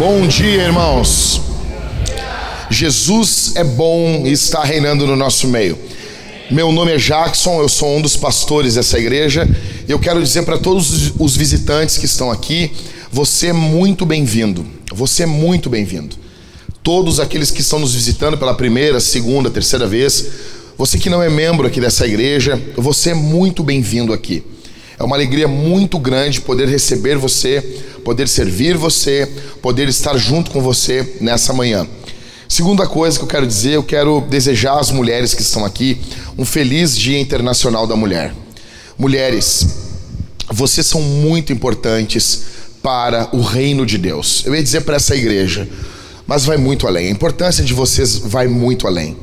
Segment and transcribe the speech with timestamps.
[0.00, 1.42] Bom dia, irmãos.
[2.70, 5.78] Jesus é bom e está reinando no nosso meio.
[6.50, 9.46] Meu nome é Jackson, eu sou um dos pastores dessa igreja
[9.86, 12.72] e eu quero dizer para todos os visitantes que estão aqui:
[13.12, 14.64] você é muito bem-vindo.
[14.90, 16.16] Você é muito bem-vindo.
[16.82, 20.28] Todos aqueles que estão nos visitando pela primeira, segunda, terceira vez,
[20.78, 24.42] você que não é membro aqui dessa igreja, você é muito bem-vindo aqui.
[25.00, 27.62] É uma alegria muito grande poder receber você,
[28.04, 29.26] poder servir você,
[29.62, 31.88] poder estar junto com você nessa manhã.
[32.46, 35.98] Segunda coisa que eu quero dizer, eu quero desejar às mulheres que estão aqui
[36.36, 38.34] um feliz Dia Internacional da Mulher.
[38.98, 39.68] Mulheres,
[40.52, 42.42] vocês são muito importantes
[42.82, 44.42] para o reino de Deus.
[44.44, 45.66] Eu ia dizer para essa igreja,
[46.26, 47.06] mas vai muito além.
[47.06, 49.16] A importância de vocês vai muito além.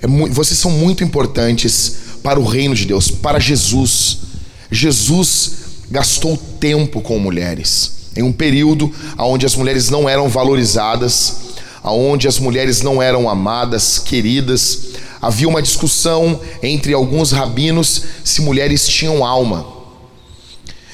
[0.00, 4.29] É vocês são muito importantes para o reino de Deus, para Jesus.
[4.70, 5.52] Jesus
[5.90, 11.36] gastou tempo com mulheres, em um período onde as mulheres não eram valorizadas,
[11.82, 14.90] onde as mulheres não eram amadas, queridas.
[15.20, 19.66] Havia uma discussão entre alguns rabinos se mulheres tinham alma.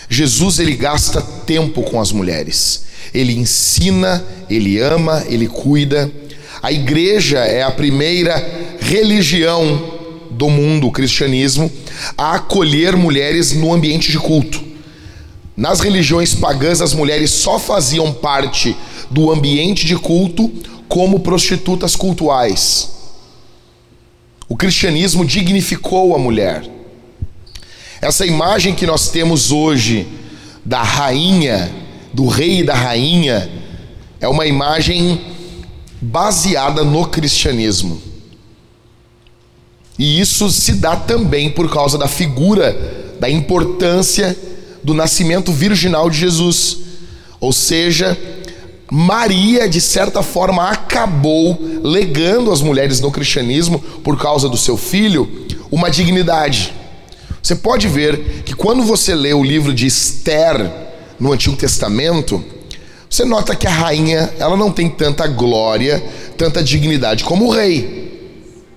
[0.08, 2.84] Jesus ele gasta tempo com as mulheres.
[3.12, 6.10] Ele ensina, ele ama, ele cuida.
[6.62, 8.36] A igreja é a primeira
[8.80, 9.95] religião
[10.36, 11.70] do mundo, o cristianismo,
[12.16, 14.62] a acolher mulheres no ambiente de culto.
[15.56, 18.76] Nas religiões pagãs, as mulheres só faziam parte
[19.10, 20.52] do ambiente de culto
[20.88, 22.90] como prostitutas cultuais.
[24.48, 26.64] O cristianismo dignificou a mulher.
[28.00, 30.06] Essa imagem que nós temos hoje
[30.64, 31.72] da rainha,
[32.12, 33.50] do rei e da rainha,
[34.20, 35.20] é uma imagem
[36.00, 38.05] baseada no cristianismo.
[39.98, 44.36] E isso se dá também por causa da figura, da importância
[44.82, 46.78] do nascimento virginal de Jesus.
[47.40, 48.16] Ou seja,
[48.90, 55.46] Maria, de certa forma, acabou legando às mulheres no cristianismo, por causa do seu filho,
[55.70, 56.72] uma dignidade.
[57.42, 60.70] Você pode ver que quando você lê o livro de Esther
[61.18, 62.42] no Antigo Testamento,
[63.08, 66.04] você nota que a rainha ela não tem tanta glória,
[66.36, 68.05] tanta dignidade como o rei.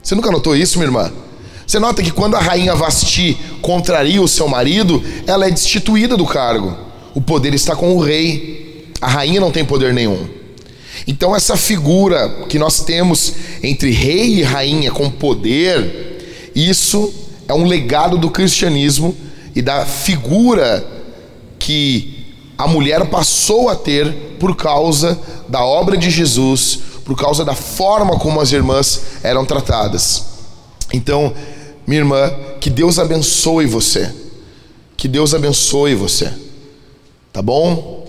[0.09, 1.12] Você nunca notou isso, minha irmã?
[1.68, 6.25] Você nota que quando a rainha Vasti contraria o seu marido, ela é destituída do
[6.25, 6.75] cargo.
[7.14, 8.92] O poder está com o rei.
[9.00, 10.28] A rainha não tem poder nenhum.
[11.06, 17.14] Então, essa figura que nós temos entre rei e rainha com poder, isso
[17.48, 19.16] é um legado do cristianismo
[19.56, 20.84] e da figura
[21.59, 27.56] que a mulher passou a ter por causa da obra de Jesus, por causa da
[27.56, 30.25] forma como as irmãs eram tratadas.
[30.94, 31.34] Então,
[31.88, 32.31] minha irmã,
[32.62, 34.14] que Deus abençoe você.
[34.96, 36.31] Que Deus abençoe você.
[37.34, 38.08] Tá bom?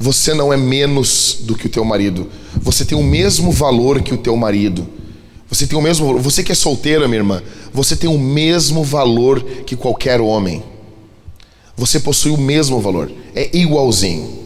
[0.00, 2.28] Você não é menos do que o teu marido.
[2.56, 4.84] Você tem o mesmo valor que o teu marido.
[5.48, 6.18] Você tem o mesmo.
[6.18, 7.40] Você que é solteira, minha irmã,
[7.72, 10.60] você tem o mesmo valor que qualquer homem.
[11.76, 13.12] Você possui o mesmo valor.
[13.32, 14.40] É igualzinho.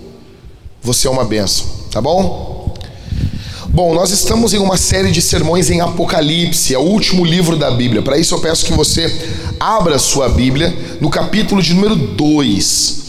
[0.83, 2.54] Você é uma benção, tá bom?
[3.75, 7.73] Bom, nós estamos em uma série de sermões em Apocalipse, é o último livro da
[7.73, 8.03] Bíblia.
[8.03, 9.13] Para isso eu peço que você
[9.59, 13.03] abra sua Bíblia no capítulo de número 2.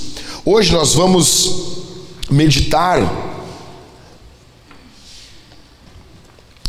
[0.44, 1.84] Hoje nós vamos
[2.32, 3.00] meditar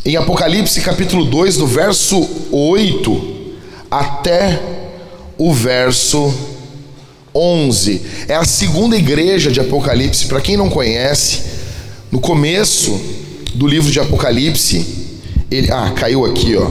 [0.04, 3.34] em Apocalipse capítulo 2, do verso 8
[3.90, 4.60] até
[5.38, 6.34] o verso
[7.34, 8.02] 11.
[8.28, 11.44] É a segunda igreja de Apocalipse, para quem não conhece,
[12.12, 13.24] no começo
[13.56, 14.86] do livro de Apocalipse,
[15.50, 16.68] ele, ah, caiu aqui, ó,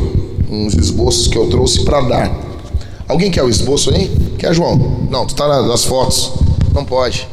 [0.49, 2.45] uns esboços que eu trouxe para dar.
[3.07, 4.09] Alguém quer o esboço aí?
[4.37, 5.07] Quer, João?
[5.09, 6.31] Não, tu tá nas fotos.
[6.73, 7.27] Não pode.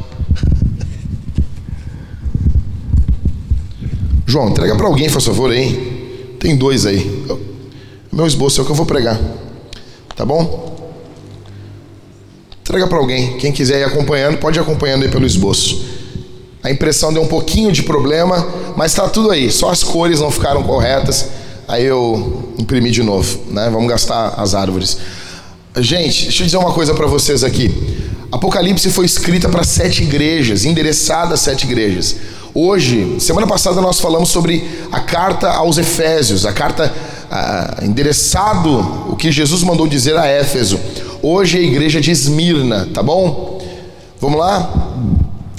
[4.27, 6.37] João, entrega para alguém, por favor, aí.
[6.41, 7.27] Tem dois aí.
[8.11, 9.21] Meu esboço é o que eu vou pregar.
[10.17, 10.73] Tá bom?
[12.61, 13.37] Entrega para alguém.
[13.39, 15.92] Quem quiser ir acompanhando, pode ir acompanhando aí pelo esboço.
[16.63, 19.51] A impressão deu um pouquinho de problema, mas está tudo aí.
[19.51, 21.27] Só as cores não ficaram corretas.
[21.67, 23.69] Aí eu imprimi de novo, né?
[23.73, 24.99] Vamos gastar as árvores.
[25.79, 27.73] Gente, deixa eu dizer uma coisa para vocês aqui.
[28.31, 32.17] Apocalipse foi escrita para sete igrejas, endereçada a sete igrejas.
[32.55, 36.93] Hoje, semana passada nós falamos sobre a carta aos Efésios, a carta
[37.83, 40.79] endereçado o que Jesus mandou dizer a Éfeso.
[41.23, 43.61] Hoje é a igreja de Esmirna, tá bom?
[44.21, 44.92] Vamos lá?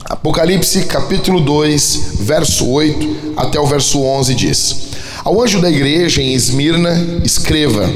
[0.05, 4.75] Apocalipse capítulo 2, verso 8 até o verso 11 diz:
[5.23, 7.89] Ao anjo da igreja em Esmirna, escreva: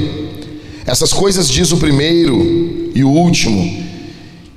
[0.86, 3.84] Essas coisas diz o primeiro e o último,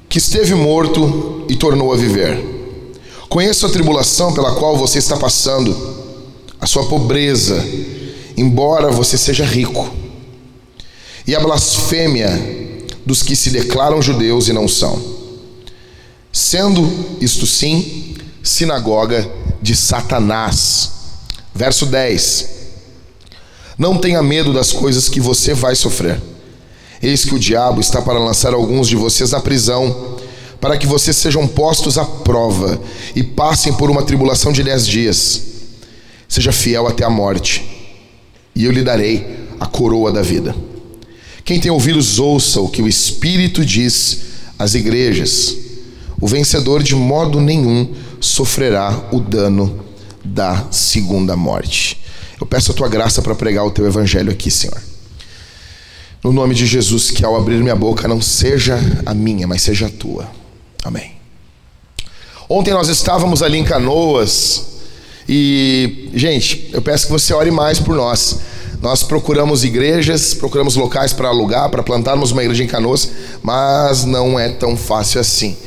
[0.08, 2.40] que esteve morto e tornou a viver.
[3.28, 5.76] Conheço a tribulação pela qual você está passando,
[6.60, 7.62] a sua pobreza,
[8.38, 9.90] embora você seja rico,
[11.28, 12.30] e a blasfêmia
[13.06, 15.11] dos que se declaram judeus e não são,
[16.32, 19.30] sendo isto sim sinagoga
[19.62, 20.92] de Satanás.
[21.54, 22.50] Verso 10:
[23.78, 26.22] Não tenha medo das coisas que você vai sofrer.
[27.02, 30.20] Eis que o diabo está para lançar alguns de vocês na prisão
[30.62, 32.80] para que vocês sejam postos à prova
[33.16, 35.42] e passem por uma tribulação de dez dias.
[36.30, 37.66] Seja fiel até a morte,
[38.56, 40.56] e eu lhe darei a coroa da vida.
[41.44, 44.20] Quem tem ouvidos, ouça o que o Espírito diz
[44.58, 45.58] às igrejas.
[46.22, 49.84] O vencedor de modo nenhum sofrerá o dano
[50.24, 52.00] da segunda morte.
[52.40, 54.80] Eu peço a tua graça para pregar o teu evangelho aqui, Senhor.
[56.24, 59.88] No nome de Jesus, que ao abrir minha boca não seja a minha, mas seja
[59.88, 60.30] a tua.
[60.84, 61.14] Amém.
[62.48, 64.68] Ontem nós estávamos ali em Canoas
[65.28, 68.42] e, gente, eu peço que você ore mais por nós.
[68.80, 73.10] Nós procuramos igrejas, procuramos locais para alugar, para plantarmos uma igreja em Canoas,
[73.42, 75.58] mas não é tão fácil assim.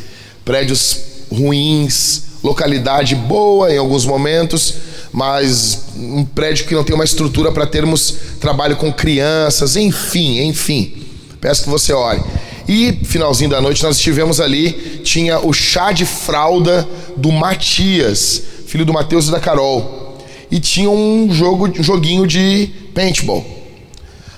[0.45, 0.99] Prédios
[1.31, 4.75] ruins, localidade boa em alguns momentos,
[5.13, 11.05] mas um prédio que não tem uma estrutura para termos trabalho com crianças, enfim, enfim.
[11.41, 12.21] Peço que você ore.
[12.69, 16.87] E finalzinho da noite nós estivemos ali, tinha o chá de fralda
[17.17, 20.19] do Matias, filho do Mateus e da Carol.
[20.51, 23.45] E tinha um jogo, um joguinho de paintball.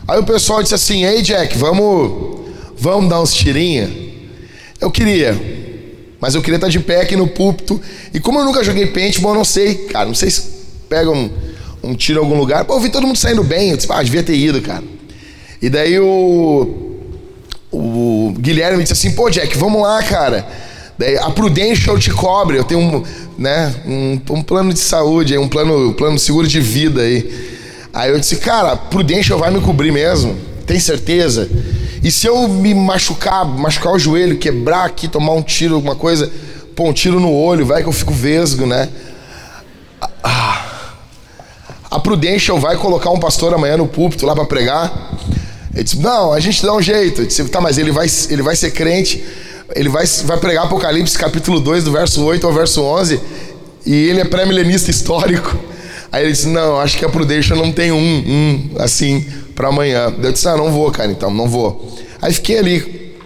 [0.08, 2.40] Aí o pessoal disse assim: "Ei, Jack, vamos
[2.76, 3.90] vamos dar uns tirinha?"
[4.80, 5.55] Eu queria,
[6.20, 7.80] mas eu queria estar de pé aqui no púlpito.
[8.12, 10.42] E como eu nunca joguei paintball, eu não sei, cara, não sei se
[10.88, 11.30] pega um,
[11.82, 12.64] um tiro em algum lugar.
[12.64, 13.70] Pô, eu vi todo mundo saindo bem.
[13.70, 14.84] Eu disse, ah, devia ter ido, cara.
[15.60, 16.86] E daí o
[17.76, 20.46] o Guilherme disse assim: pô, Jack, vamos lá, cara.
[20.98, 22.56] Daí, a Prudential te cobre.
[22.56, 23.04] Eu tenho um,
[23.36, 27.30] né, um, um plano de saúde, um plano, um plano seguro de vida aí.
[27.92, 30.36] Aí eu disse: cara, Prudential vai me cobrir mesmo.
[30.66, 31.48] Tem certeza?
[32.02, 36.30] E se eu me machucar, machucar o joelho, quebrar aqui, tomar um tiro, alguma coisa,
[36.74, 38.88] pô, um tiro no olho, vai que eu fico vesgo, né?
[40.22, 40.62] Ah.
[41.90, 45.12] A Prudential vai colocar um pastor amanhã no púlpito lá para pregar.
[45.72, 47.22] Ele disse: Não, a gente dá um jeito.
[47.22, 49.24] Eu disse: Tá, mas ele vai, ele vai ser crente,
[49.74, 53.20] ele vai, vai pregar Apocalipse capítulo 2, do verso 8 ao verso 11,
[53.84, 55.56] e ele é pré-milenista histórico.
[56.10, 59.24] Aí ele disse: Não, acho que a Prudência não tem um, um assim
[59.56, 60.14] para amanhã.
[60.22, 61.92] Eu disse: Ah, não vou, cara, então, não vou.
[62.22, 63.16] Aí fiquei ali,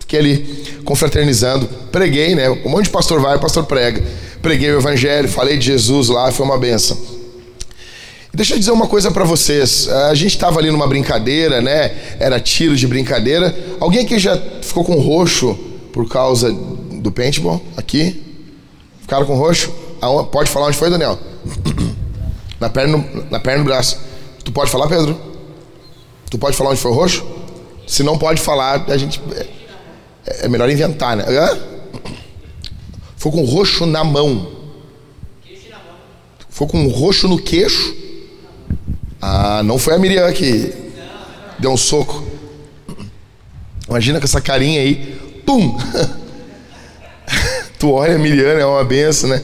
[0.00, 2.50] fiquei ali, confraternizando, preguei, né?
[2.50, 4.04] Um monte de pastor vai, pastor prega.
[4.42, 6.96] Preguei o evangelho, falei de Jesus lá, foi uma benção.
[8.34, 9.88] Deixa eu dizer uma coisa para vocês.
[9.88, 11.94] A gente estava ali numa brincadeira, né?
[12.20, 13.56] Era tiro de brincadeira.
[13.80, 15.54] Alguém aqui já ficou com roxo
[15.90, 17.62] por causa do paintball?
[17.78, 18.22] Aqui?
[19.00, 19.72] Ficaram com roxo?
[20.30, 21.18] Pode falar onde foi, Daniel?
[22.60, 23.98] Na perna, na perna do braço.
[24.42, 25.35] Tu pode falar, Pedro?
[26.36, 27.26] Tu pode falar onde foi o roxo?
[27.86, 29.20] Se não pode falar, a gente.
[30.26, 31.24] É, é melhor inventar, né?
[31.26, 31.58] Hã?
[33.16, 34.52] Foi com roxo na mão.
[36.50, 37.96] Foi com roxo no queixo
[39.20, 40.72] ah, não foi a Miriam que
[41.58, 42.22] deu um soco.
[43.88, 45.18] Imagina com essa carinha aí.
[45.44, 45.76] Pum!
[47.78, 49.42] tu olha Miriam, é uma benção, né?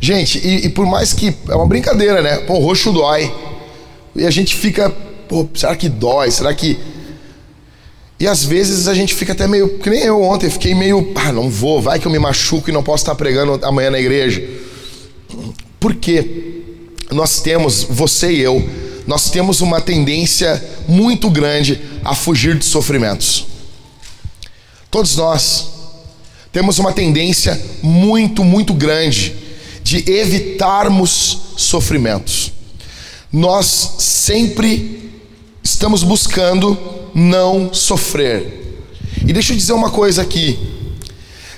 [0.00, 1.34] Gente, e, e, por mais que.
[1.48, 2.38] É uma brincadeira, né?
[2.38, 3.32] Pô, o roxo dói.
[4.16, 4.92] E a gente fica.
[5.28, 6.30] Pô, será que dói?
[6.30, 6.78] Será que.
[8.18, 9.78] E às vezes a gente fica até meio.
[9.78, 11.12] Que nem eu ontem, fiquei meio.
[11.14, 13.98] Ah, não vou, vai que eu me machuco e não posso estar pregando amanhã na
[13.98, 14.42] igreja.
[15.80, 16.62] Por quê?
[17.10, 18.66] Nós temos, você e eu,
[19.06, 23.46] nós temos uma tendência muito grande a fugir de sofrimentos.
[24.90, 25.68] Todos nós
[26.52, 29.34] temos uma tendência muito, muito grande
[29.82, 32.52] de evitarmos sofrimentos.
[33.32, 35.03] Nós sempre
[35.74, 36.78] estamos buscando
[37.12, 38.78] não sofrer.
[39.26, 40.56] E deixa eu dizer uma coisa aqui.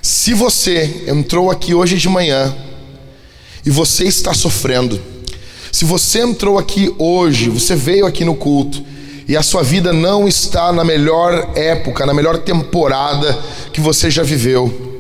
[0.01, 2.57] Se você entrou aqui hoje de manhã
[3.65, 4.99] e você está sofrendo,
[5.71, 8.83] se você entrou aqui hoje, você veio aqui no culto
[9.29, 13.39] e a sua vida não está na melhor época, na melhor temporada
[13.71, 14.99] que você já viveu.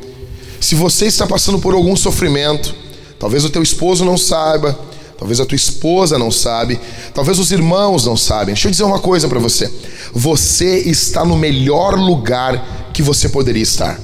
[0.60, 2.74] Se você está passando por algum sofrimento,
[3.18, 4.78] talvez o teu esposo não saiba,
[5.18, 6.78] talvez a tua esposa não sabe,
[7.14, 8.54] talvez os irmãos não sabem.
[8.54, 9.72] Deixa eu dizer uma coisa para você.
[10.12, 14.00] Você está no melhor lugar que você poderia estar.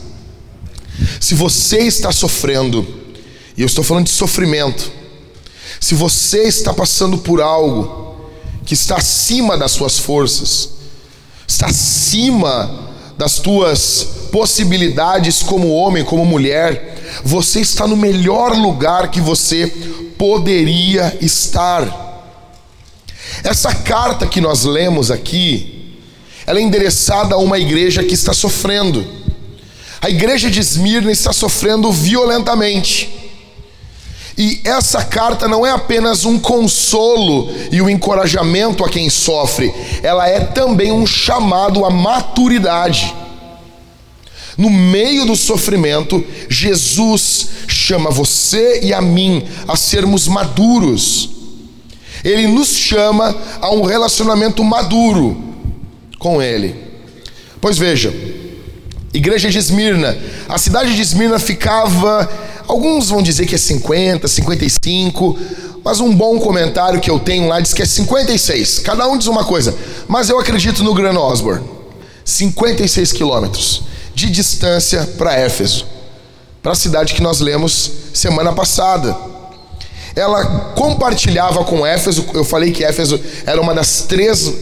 [1.20, 2.86] Se você está sofrendo,
[3.56, 4.90] e eu estou falando de sofrimento,
[5.80, 8.30] se você está passando por algo
[8.64, 10.70] que está acima das suas forças,
[11.46, 19.20] está acima das tuas possibilidades como homem, como mulher, você está no melhor lugar que
[19.20, 19.72] você
[20.22, 22.22] poderia estar.
[23.42, 25.96] Essa carta que nós lemos aqui,
[26.46, 29.04] ela é endereçada a uma igreja que está sofrendo.
[30.00, 33.12] A igreja de Esmirna está sofrendo violentamente.
[34.38, 39.74] E essa carta não é apenas um consolo e um encorajamento a quem sofre,
[40.04, 43.12] ela é também um chamado à maturidade.
[44.56, 47.48] No meio do sofrimento, Jesus
[47.82, 51.28] chama você e a mim a sermos maduros.
[52.24, 55.36] Ele nos chama a um relacionamento maduro
[56.18, 56.74] com Ele.
[57.60, 58.14] Pois veja,
[59.12, 60.16] igreja de Esmirna,
[60.48, 62.28] a cidade de Esmirna ficava
[62.72, 65.38] Alguns vão dizer que é 50, 55,
[65.84, 68.78] mas um bom comentário que eu tenho lá diz que é 56.
[68.80, 69.74] Cada um diz uma coisa,
[70.08, 71.64] mas eu acredito no Gran Osborne.
[72.24, 73.82] 56 quilômetros
[74.14, 75.84] de distância para Éfeso,
[76.62, 79.16] para a cidade que nós lemos semana passada.
[80.14, 80.44] Ela
[80.76, 84.52] compartilhava com Éfeso, eu falei que Éfeso era uma das três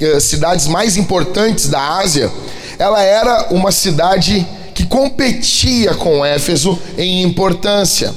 [0.00, 2.30] eh, cidades mais importantes da Ásia.
[2.78, 8.12] Ela era uma cidade que competia com Éfeso em importância.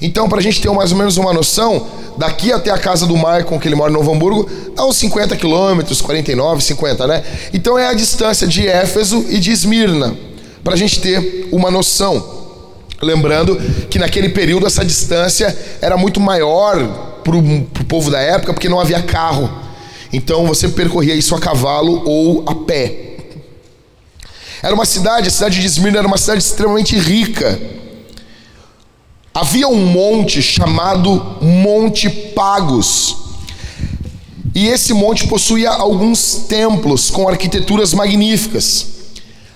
[0.00, 3.16] Então, para a gente ter mais ou menos uma noção, daqui até a casa do
[3.16, 7.24] Maicon, que ele mora em Novo Hamburgo, dá uns 50 quilômetros, 49, 50, né?
[7.52, 10.16] Então é a distância de Éfeso e de Esmirna,
[10.62, 12.37] para a gente ter uma noção.
[13.00, 13.56] Lembrando
[13.88, 18.80] que naquele período essa distância era muito maior para o povo da época, porque não
[18.80, 19.50] havia carro.
[20.12, 23.08] Então você percorria isso a cavalo ou a pé.
[24.62, 27.60] Era uma cidade, a cidade de Esmirna era uma cidade extremamente rica.
[29.32, 33.16] Havia um monte chamado Monte Pagos.
[34.54, 38.86] E esse monte possuía alguns templos com arquiteturas magníficas.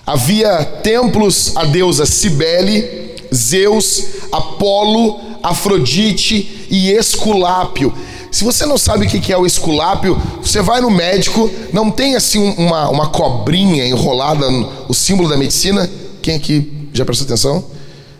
[0.05, 3.02] Havia templos a deusa Cibele,
[3.33, 7.93] Zeus, Apolo, Afrodite e Esculápio.
[8.33, 12.15] Se você não sabe o que é o esculápio, você vai no médico, não tem
[12.15, 15.87] assim uma, uma cobrinha enrolada, no, o símbolo da medicina.
[16.19, 17.63] Quem aqui já prestou atenção?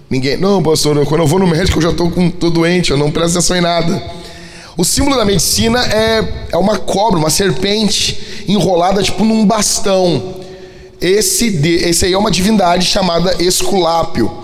[0.07, 0.37] Ninguém.
[0.37, 3.39] Não, pastor, quando eu vou no médico eu já estou tô doente, eu não presto
[3.39, 4.03] atenção em nada.
[4.77, 10.35] O símbolo da medicina é, é uma cobra, uma serpente enrolada tipo num bastão.
[11.01, 14.42] Esse, esse aí é uma divindade chamada Esculápio.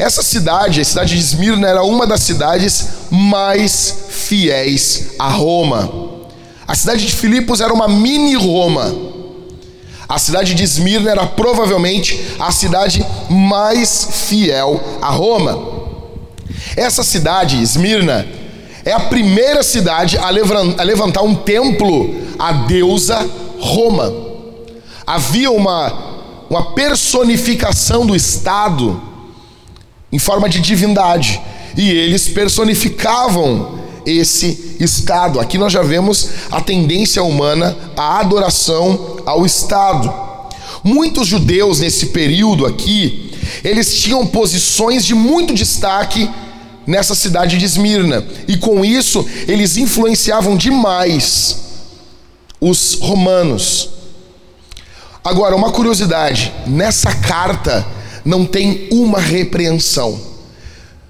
[0.00, 5.92] Essa cidade, a cidade de Esmirna, era uma das cidades mais fiéis a Roma.
[6.66, 8.94] A cidade de Filipos era uma mini Roma.
[10.08, 15.68] A cidade de Esmirna era provavelmente a cidade mais fiel a Roma.
[16.74, 18.26] Essa cidade, Esmirna,
[18.82, 23.28] é a primeira cidade a levantar um templo à deusa
[23.58, 24.10] Roma.
[25.06, 25.92] Havia uma,
[26.48, 29.09] uma personificação do Estado
[30.12, 31.40] em forma de divindade,
[31.76, 35.38] e eles personificavam esse estado.
[35.38, 40.12] Aqui nós já vemos a tendência humana à adoração ao estado.
[40.82, 46.28] Muitos judeus nesse período aqui, eles tinham posições de muito destaque
[46.86, 51.58] nessa cidade de Esmirna, e com isso eles influenciavam demais
[52.60, 53.90] os romanos.
[55.22, 57.86] Agora, uma curiosidade: nessa carta
[58.24, 60.20] não tem uma repreensão.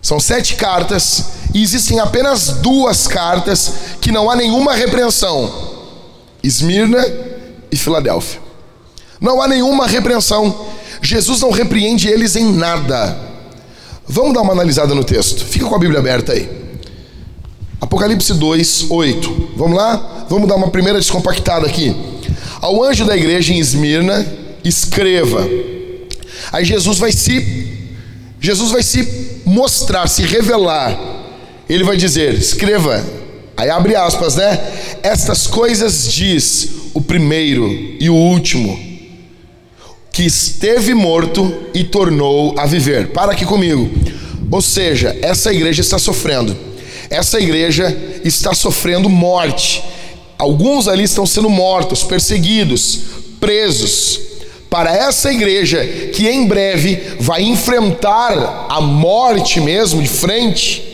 [0.02, 1.24] São sete cartas
[1.54, 5.52] e existem apenas duas cartas que não há nenhuma repreensão:
[6.42, 7.04] Esmirna
[7.70, 8.40] e Filadélfia.
[9.20, 10.66] Não há nenhuma repreensão.
[11.02, 13.16] Jesus não repreende eles em nada.
[14.06, 15.44] Vamos dar uma analisada no texto.
[15.44, 16.48] Fica com a Bíblia aberta aí.
[17.80, 19.50] Apocalipse 2, 8.
[19.56, 20.26] Vamos lá?
[20.28, 21.94] Vamos dar uma primeira descompactada aqui.
[22.60, 24.26] Ao anjo da igreja em Esmirna,
[24.64, 25.46] escreva
[26.52, 27.78] Aí Jesus vai se
[28.40, 30.98] Jesus vai se mostrar, se revelar.
[31.68, 33.04] Ele vai dizer: escreva,
[33.56, 34.58] aí abre aspas, né?
[35.02, 37.70] Estas coisas diz o primeiro
[38.00, 38.78] e o último,
[40.10, 43.08] que esteve morto e tornou a viver.
[43.08, 43.90] Para aqui comigo.
[44.50, 46.56] Ou seja, essa igreja está sofrendo.
[47.08, 49.82] Essa igreja está sofrendo morte.
[50.38, 53.00] Alguns ali estão sendo mortos, perseguidos,
[53.38, 54.29] presos
[54.70, 55.84] para essa igreja
[56.14, 60.90] que em breve vai enfrentar a morte mesmo de frente,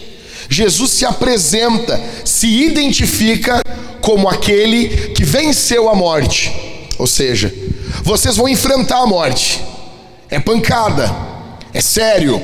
[0.48, 3.60] Jesus se apresenta, se identifica
[4.00, 6.50] como aquele que venceu a morte.
[6.98, 7.52] Ou seja,
[8.02, 9.62] vocês vão enfrentar a morte.
[10.30, 11.14] É pancada,
[11.74, 12.40] é sério.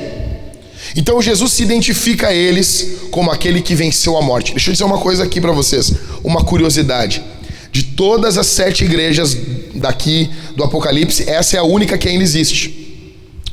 [0.95, 4.51] Então Jesus se identifica a eles como aquele que venceu a morte.
[4.51, 7.23] Deixa eu dizer uma coisa aqui para vocês, uma curiosidade.
[7.71, 9.35] De todas as sete igrejas
[9.73, 12.83] daqui do Apocalipse, essa é a única que ainda existe.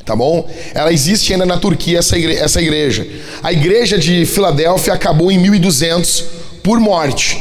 [0.05, 0.49] Tá bom?
[0.75, 3.07] Ela existe ainda na Turquia, essa igreja, essa igreja.
[3.43, 6.25] A igreja de Filadélfia acabou em 1200
[6.65, 7.39] por morte.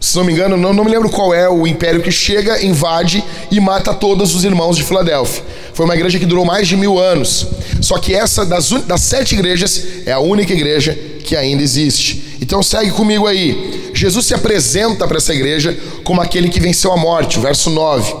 [0.00, 3.24] Se não me engano, não, não me lembro qual é o império que chega, invade
[3.50, 5.42] e mata todos os irmãos de Filadélfia.
[5.72, 7.46] Foi uma igreja que durou mais de mil anos.
[7.80, 10.92] Só que essa, das, das sete igrejas, é a única igreja
[11.24, 12.33] que ainda existe.
[12.44, 13.90] Então segue comigo aí.
[13.94, 15.74] Jesus se apresenta para essa igreja
[16.04, 18.14] como aquele que venceu a morte, verso 9.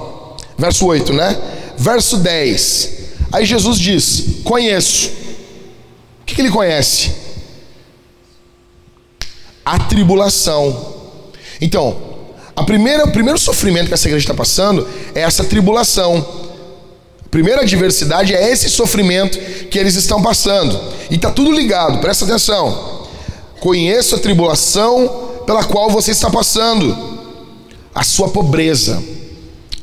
[0.56, 1.36] Verso 8, né?
[1.76, 2.90] Verso 10.
[3.30, 5.10] Aí Jesus diz: Conheço.
[6.22, 7.12] O que, ele conhece?
[9.62, 10.94] A tribulação.
[11.60, 11.94] Então,
[12.56, 16.26] a primeira, o primeiro sofrimento que essa igreja está passando é essa tribulação.
[17.26, 19.38] A primeira adversidade é esse sofrimento
[19.68, 20.80] que eles estão passando.
[21.10, 23.03] E está tudo ligado, presta atenção.
[23.64, 26.94] Conheço a tribulação pela qual você está passando,
[27.94, 29.02] a sua pobreza.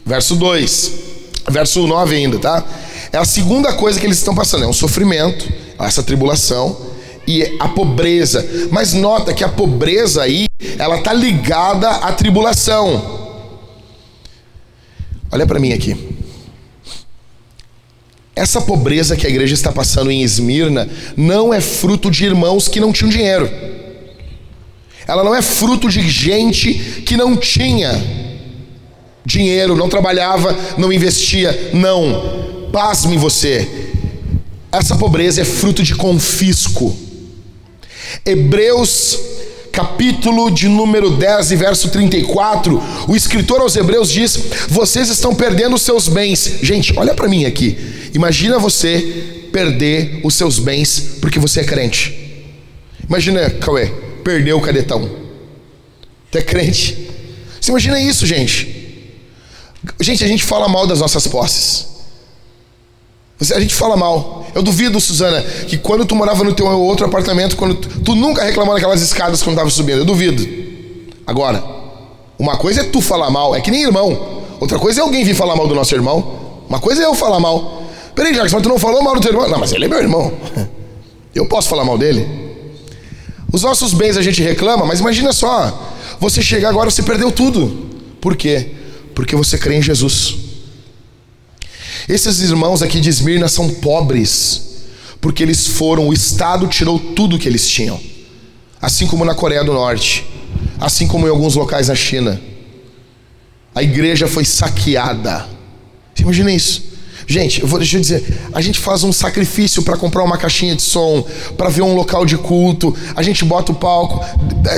[0.05, 0.91] Verso 2,
[1.49, 2.63] verso 9 ainda, tá?
[3.11, 6.77] É a segunda coisa que eles estão passando, é um sofrimento, essa tribulação
[7.25, 8.47] e a pobreza.
[8.69, 10.45] Mas nota que a pobreza aí,
[10.77, 13.01] ela tá ligada à tribulação.
[15.31, 16.10] Olha para mim aqui.
[18.35, 22.79] Essa pobreza que a igreja está passando em Esmirna não é fruto de irmãos que
[22.79, 23.49] não tinham dinheiro.
[25.07, 26.73] Ela não é fruto de gente
[27.05, 27.91] que não tinha
[29.25, 31.71] dinheiro, não trabalhava, não investia.
[31.73, 32.69] Não.
[32.71, 33.67] Pasme você.
[34.71, 36.95] Essa pobreza é fruto de confisco.
[38.25, 39.19] Hebreus
[39.71, 45.75] capítulo de número 10 e verso 34, o escritor aos Hebreus diz: Vocês estão perdendo
[45.75, 46.59] os seus bens.
[46.61, 47.77] Gente, olha para mim aqui.
[48.13, 52.43] Imagina você perder os seus bens porque você é crente.
[53.07, 53.87] Imagina, Cauê,
[54.23, 55.09] perdeu o cadetão.
[56.29, 57.09] Tu é crente.
[57.59, 58.81] Você imagina isso, gente?
[59.99, 61.87] Gente, a gente fala mal das nossas posses.
[63.41, 64.45] A gente fala mal.
[64.53, 68.43] Eu duvido, Suzana, que quando tu morava no teu outro apartamento, quando tu, tu nunca
[68.43, 69.99] reclamou daquelas escadas quando estava subindo.
[69.99, 70.47] Eu duvido.
[71.25, 71.63] Agora,
[72.37, 74.41] uma coisa é tu falar mal, é que nem irmão.
[74.59, 76.63] Outra coisa é alguém vir falar mal do nosso irmão.
[76.69, 77.83] Uma coisa é eu falar mal.
[78.13, 79.49] Peraí, Jacques, mas tu não falou mal do teu irmão?
[79.49, 80.31] Não, mas ele é meu irmão.
[81.33, 82.27] Eu posso falar mal dele?
[83.53, 87.89] Os nossos bens a gente reclama, mas imagina só, você chegar agora, você perdeu tudo.
[88.19, 88.71] Por quê?
[89.15, 90.35] Porque você crê em Jesus.
[92.07, 94.61] Esses irmãos aqui de Esmirna são pobres,
[95.19, 97.99] porque eles foram, o Estado tirou tudo que eles tinham,
[98.81, 100.25] assim como na Coreia do Norte,
[100.79, 102.41] assim como em alguns locais na China.
[103.73, 105.47] A igreja foi saqueada.
[106.19, 106.91] Imagina isso?
[107.27, 110.75] Gente, eu vou deixa eu dizer, a gente faz um sacrifício para comprar uma caixinha
[110.75, 114.19] de som, para ver um local de culto, a gente bota o palco,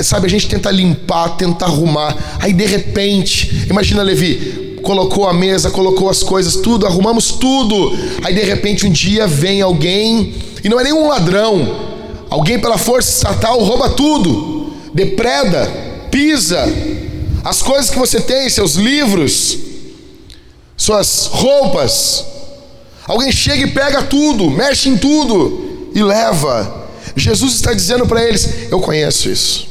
[0.04, 2.16] sabe, a gente tenta limpar, tenta arrumar.
[2.38, 7.92] Aí de repente, imagina Levi, colocou a mesa, colocou as coisas, tudo, arrumamos tudo.
[8.22, 11.94] Aí de repente um dia vem alguém, e não é nenhum ladrão,
[12.30, 15.66] alguém pela força estatal rouba tudo, depreda,
[16.10, 16.64] pisa,
[17.42, 19.58] as coisas que você tem, seus livros,
[20.76, 22.24] suas roupas.
[23.06, 26.84] Alguém chega e pega tudo, mexe em tudo e leva.
[27.16, 29.66] Jesus está dizendo para eles: Eu conheço isso.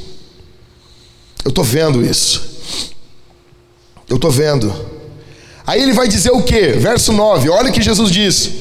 [1.43, 2.53] Eu estou vendo isso.
[4.07, 4.92] Eu estou vendo.
[5.65, 6.73] Aí ele vai dizer o que?
[6.73, 8.51] Verso 9, olha o que Jesus diz.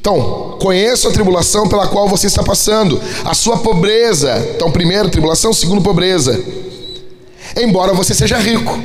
[0.00, 4.48] Então, conheço a tribulação pela qual você está passando, a sua pobreza.
[4.56, 6.42] Então, primeiro, tribulação, segundo, pobreza.
[7.56, 8.78] Embora você seja rico.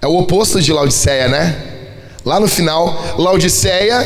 [0.00, 1.56] É o oposto de Laodiceia, né?
[2.24, 4.04] Lá no final, Laodiceia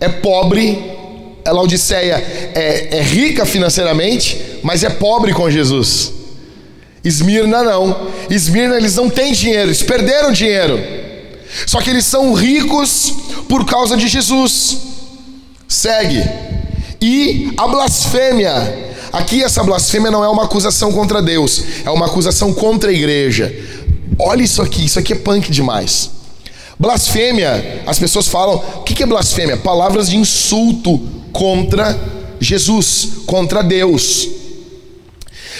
[0.00, 0.96] é pobre,
[1.44, 2.14] a Laodiceia
[2.54, 6.19] é, é rica financeiramente, mas é pobre com Jesus.
[7.04, 8.08] Esmirna não.
[8.28, 10.78] Esmirna eles não têm dinheiro, eles perderam dinheiro.
[11.66, 13.14] Só que eles são ricos
[13.48, 14.78] por causa de Jesus.
[15.66, 16.22] Segue.
[17.00, 18.90] E a blasfêmia.
[19.12, 23.52] Aqui essa blasfêmia não é uma acusação contra Deus, é uma acusação contra a igreja.
[24.18, 26.10] Olha isso aqui, isso aqui é punk demais.
[26.78, 29.56] Blasfêmia, as pessoas falam, o que é blasfêmia?
[29.56, 30.98] Palavras de insulto
[31.32, 31.98] contra
[32.40, 34.39] Jesus, contra Deus.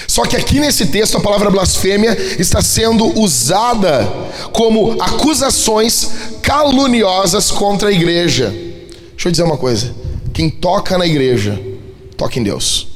[0.06, 4.06] Só que aqui nesse texto a palavra blasfêmia está sendo usada
[4.52, 6.10] como acusações
[6.42, 8.48] caluniosas contra a igreja.
[9.10, 9.94] Deixa eu dizer uma coisa:
[10.32, 11.60] quem toca na igreja,
[12.16, 12.88] toca em Deus.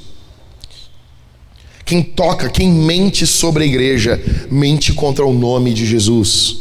[1.84, 6.56] Quem toca, quem mente sobre a igreja, mente contra o nome de Jesus.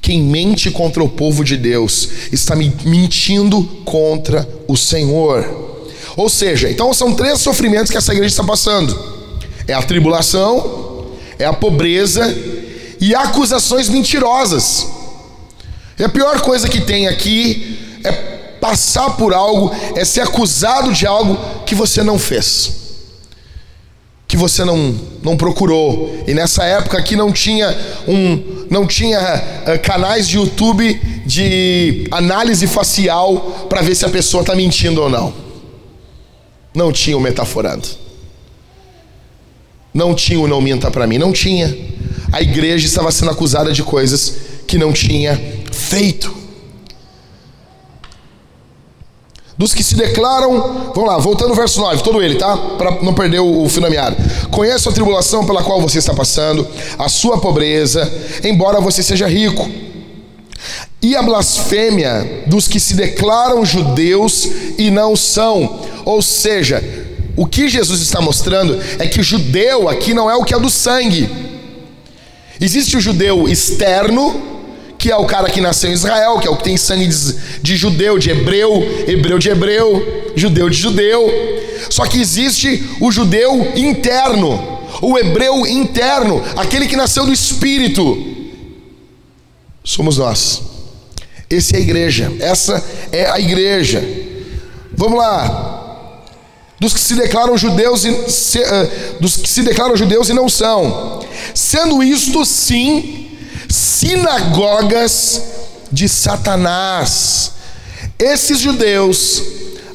[0.00, 5.82] Quem mente contra o povo de Deus está mentindo contra o Senhor.
[6.16, 9.13] Ou seja, então são três sofrimentos que essa igreja está passando
[9.66, 12.22] é a tribulação, é a pobreza
[13.00, 14.86] e acusações mentirosas.
[15.98, 18.12] E a pior coisa que tem aqui é
[18.60, 22.84] passar por algo, é ser acusado de algo que você não fez
[24.34, 26.24] que você não, não procurou.
[26.26, 27.76] E nessa época aqui não tinha
[28.08, 34.40] um não tinha uh, canais de YouTube de análise facial para ver se a pessoa
[34.40, 35.32] está mentindo ou não.
[36.74, 37.86] Não tinha o metaforando.
[39.94, 41.72] Não tinha o não minta para mim, não tinha.
[42.32, 44.34] A igreja estava sendo acusada de coisas
[44.66, 46.34] que não tinha feito.
[49.56, 52.56] Dos que se declaram, vamos lá, voltando ao verso 9, todo ele, tá?
[52.56, 54.16] Para não perder o, o fio da meada.
[54.50, 56.66] Conheço a tribulação pela qual você está passando,
[56.98, 59.70] a sua pobreza, embora você seja rico.
[61.00, 65.80] E a blasfêmia dos que se declaram judeus e não são.
[66.04, 66.82] Ou seja,
[67.36, 70.58] o que Jesus está mostrando é que o judeu aqui não é o que é
[70.58, 71.28] do sangue.
[72.60, 74.52] Existe o judeu externo
[75.04, 77.34] que é o cara que nasceu em Israel, que é o que tem sangue de,
[77.60, 81.30] de judeu, de hebreu, hebreu de hebreu, judeu de judeu.
[81.90, 88.16] Só que existe o judeu interno, o hebreu interno, aquele que nasceu do espírito.
[89.84, 90.62] Somos nós.
[91.50, 92.32] Esse é a igreja.
[92.40, 94.02] Essa é a igreja.
[94.96, 95.73] Vamos lá.
[96.84, 100.50] Dos que se declaram judeus e se, uh, dos que se declaram judeus e não
[100.50, 101.24] são.
[101.54, 103.30] Sendo isto sim
[103.66, 105.40] sinagogas
[105.90, 107.52] de Satanás.
[108.18, 109.42] Esses judeus,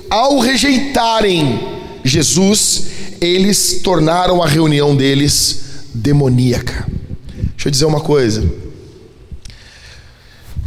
[0.09, 1.59] ao rejeitarem
[2.03, 2.85] Jesus,
[3.21, 5.59] eles tornaram a reunião deles
[5.93, 6.87] demoníaca.
[7.51, 8.51] Deixa eu dizer uma coisa.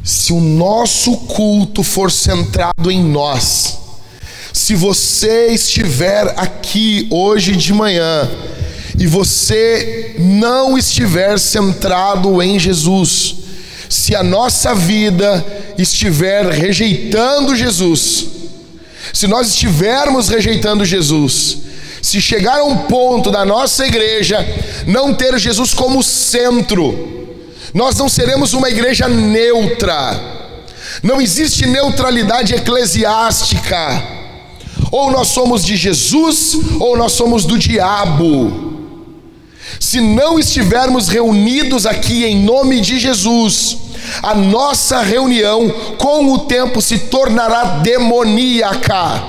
[0.05, 3.82] Se o nosso culto for centrado em nós,
[4.53, 8.31] se você estiver aqui hoje de manhã
[8.99, 13.37] e você não estiver centrado em Jesus,
[13.89, 15.45] se a nossa vida
[15.79, 18.27] estiver rejeitando Jesus,
[19.13, 21.59] se nós estivermos rejeitando Jesus,
[22.03, 24.47] se chegar a um ponto da nossa igreja
[24.87, 27.39] não ter Jesus como centro,
[27.73, 30.21] nós não seremos uma igreja neutra.
[31.03, 34.22] Não existe neutralidade eclesiástica.
[34.91, 38.73] Ou nós somos de Jesus ou nós somos do diabo.
[39.81, 43.79] Se não estivermos reunidos aqui em nome de Jesus,
[44.23, 49.23] a nossa reunião com o tempo se tornará demoníaca.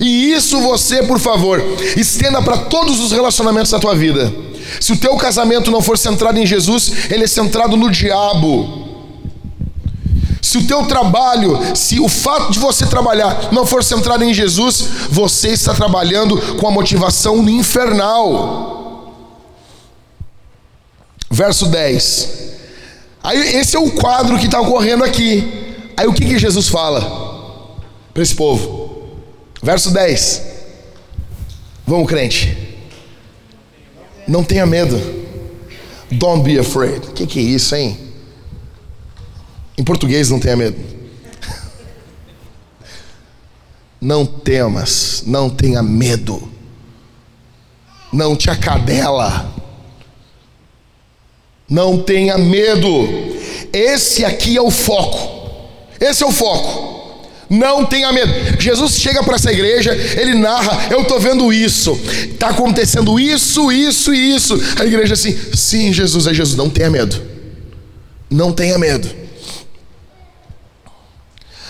[0.00, 1.62] E isso você, por favor,
[1.96, 4.32] estenda para todos os relacionamentos da tua vida.
[4.80, 8.83] Se o teu casamento não for centrado em Jesus, ele é centrado no diabo.
[10.54, 14.86] Se o teu trabalho, se o fato de você trabalhar não for centrado em Jesus,
[15.10, 19.12] você está trabalhando com a motivação infernal.
[21.28, 22.28] Verso 10.
[23.20, 25.74] Aí esse é o quadro que está ocorrendo aqui.
[25.96, 27.00] Aí o que, que Jesus fala
[28.12, 29.08] para esse povo?
[29.60, 30.40] Verso 10.
[31.84, 32.78] Vamos, crente.
[34.28, 35.02] Não tenha medo.
[36.12, 37.08] Don't be afraid.
[37.08, 38.03] O que, que é isso, hein?
[39.76, 40.76] Em português, não tenha medo.
[44.00, 46.50] Não temas, não tenha medo.
[48.12, 49.52] Não te acadela.
[51.68, 52.88] Não tenha medo.
[53.72, 55.68] Esse aqui é o foco.
[55.98, 56.94] Esse é o foco.
[57.48, 58.60] Não tenha medo.
[58.60, 61.98] Jesus chega para essa igreja, ele narra: Eu estou vendo isso,
[62.30, 64.54] está acontecendo isso, isso e isso.
[64.78, 66.56] A igreja assim: Sim, Jesus é Jesus.
[66.56, 67.20] Não tenha medo.
[68.30, 69.23] Não tenha medo.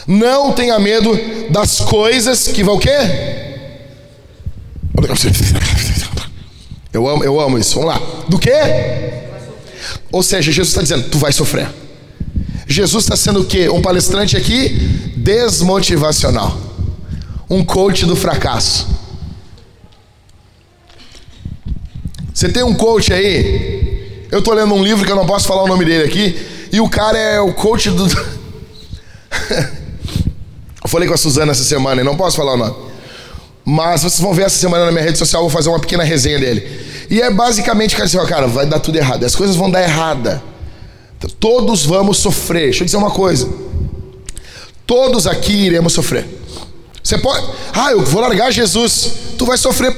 [0.07, 1.19] Não tenha medo
[1.51, 2.91] das coisas que vão o quê?
[6.93, 7.75] Eu amo, eu amo isso.
[7.81, 8.01] Vamos lá.
[8.29, 8.51] Do quê?
[10.13, 11.69] Ou seja, Jesus está dizendo, tu vai sofrer.
[12.67, 13.69] Jesus está sendo o quê?
[13.69, 14.69] Um palestrante aqui
[15.17, 16.57] desmotivacional.
[17.49, 18.87] Um coach do fracasso.
[22.33, 24.27] Você tem um coach aí?
[24.31, 26.37] Eu estou lendo um livro que eu não posso falar o nome dele aqui.
[26.73, 28.07] E o cara é o coach do.
[30.85, 32.75] Eu falei com a Suzana essa semana e não posso falar o nome.
[33.65, 36.05] Mas vocês vão ver essa semana na minha rede social, eu vou fazer uma pequena
[36.05, 36.69] resenha dele.
[37.09, 39.25] E é basicamente, cara, assim, cara, vai dar tudo errado.
[39.25, 40.43] As coisas vão dar errada.
[41.41, 42.65] Todos vamos sofrer.
[42.65, 43.49] Deixa eu dizer uma coisa.
[44.87, 46.27] Todos aqui iremos sofrer.
[47.03, 47.47] Você pode.
[47.73, 49.11] Ah, eu vou largar Jesus.
[49.39, 49.97] Tu vai sofrer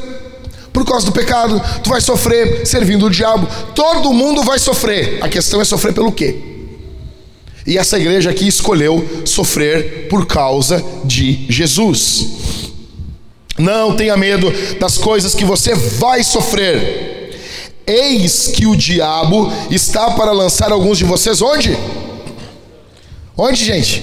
[0.72, 1.61] por causa do pecado.
[1.83, 3.49] Tu vai sofrer servindo o diabo.
[3.75, 5.18] Todo mundo vai sofrer.
[5.20, 6.56] A questão é sofrer pelo quê?
[7.66, 12.26] E essa igreja aqui escolheu sofrer por causa de Jesus.
[13.59, 17.07] Não tenha medo das coisas que você vai sofrer.
[17.87, 21.76] Eis que o diabo está para lançar alguns de vocês onde?
[23.37, 24.02] Onde, gente?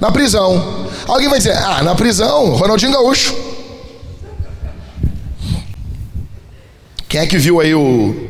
[0.00, 0.86] Na prisão.
[1.06, 3.34] Alguém vai dizer: Ah, na prisão, Ronaldinho Gaúcho.
[7.08, 8.25] Quem é que viu aí o.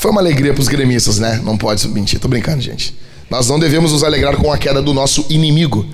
[0.00, 1.42] Foi uma alegria para os gremistas, né?
[1.44, 2.96] Não pode mentir, tô brincando, gente.
[3.28, 5.86] Nós não devemos nos alegrar com a queda do nosso inimigo.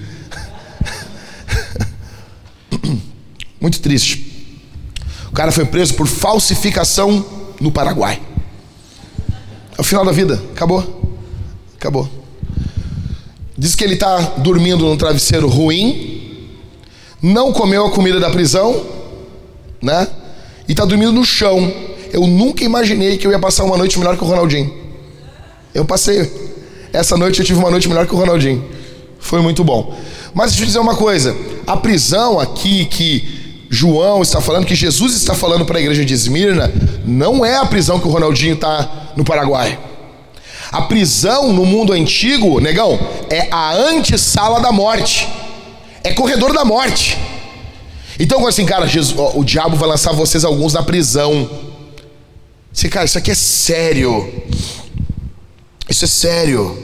[3.61, 4.55] Muito triste.
[5.27, 7.27] O cara foi preso por falsificação
[7.61, 8.23] no Paraguai.
[9.77, 10.40] É o final da vida.
[10.55, 11.19] Acabou.
[11.75, 12.09] Acabou.
[13.59, 16.49] Diz que ele está dormindo num travesseiro ruim,
[17.21, 18.87] não comeu a comida da prisão,
[19.83, 20.07] né?
[20.69, 21.96] E está dormindo no chão.
[22.16, 24.72] Eu nunca imaginei que eu ia passar uma noite melhor que o Ronaldinho.
[25.74, 26.33] Eu passei.
[26.90, 28.64] Essa noite eu tive uma noite melhor que o Ronaldinho.
[29.18, 29.94] Foi muito bom.
[30.33, 35.14] Mas deixa eu dizer uma coisa: a prisão aqui que João está falando, que Jesus
[35.14, 36.72] está falando para a igreja de Esmirna,
[37.05, 39.79] não é a prisão que o Ronaldinho está no Paraguai.
[40.72, 42.98] A prisão no mundo antigo, negão,
[43.29, 45.29] é a antessala da morte.
[46.02, 47.18] É corredor da morte.
[48.18, 51.76] Então, assim, cara, Jesus, ó, o diabo vai lançar vocês alguns na prisão.
[52.77, 54.31] Você, cara, isso aqui é sério.
[55.89, 56.77] Isso é sério.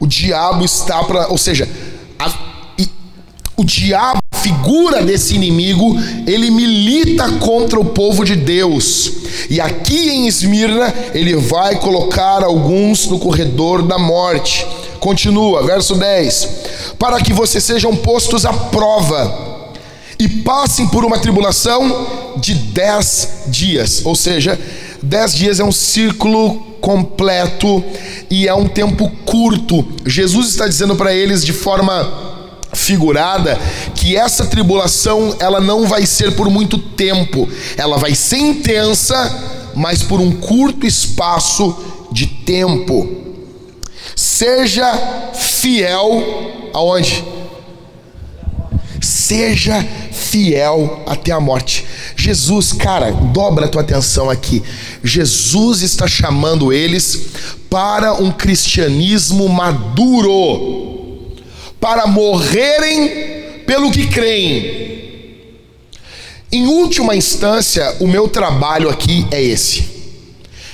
[0.00, 1.68] O diabo está para, ou seja,
[2.18, 2.28] a,
[2.76, 2.88] e,
[3.56, 5.94] o diabo, figura desse inimigo,
[6.26, 9.12] ele milita contra o povo de Deus.
[9.48, 14.66] E aqui em Esmirna, ele vai colocar alguns no corredor da morte.
[14.98, 16.48] Continua, verso 10:
[16.98, 19.53] Para que vocês sejam postos à prova
[20.24, 24.00] e passem por uma tribulação de dez dias.
[24.04, 24.58] Ou seja,
[25.02, 27.84] dez dias é um círculo completo
[28.30, 29.86] e é um tempo curto.
[30.06, 32.32] Jesus está dizendo para eles de forma
[32.72, 33.58] figurada
[33.94, 40.02] que essa tribulação ela não vai ser por muito tempo, ela vai ser intensa, mas
[40.02, 41.76] por um curto espaço
[42.10, 43.08] de tempo.
[44.16, 44.90] Seja
[45.34, 47.33] fiel aonde?
[49.24, 49.82] Seja
[50.12, 51.86] fiel até a morte.
[52.14, 54.62] Jesus, cara, dobra a tua atenção aqui.
[55.02, 57.28] Jesus está chamando eles
[57.70, 61.32] para um cristianismo maduro
[61.80, 65.38] para morrerem pelo que creem.
[66.52, 69.88] Em última instância, o meu trabalho aqui é esse.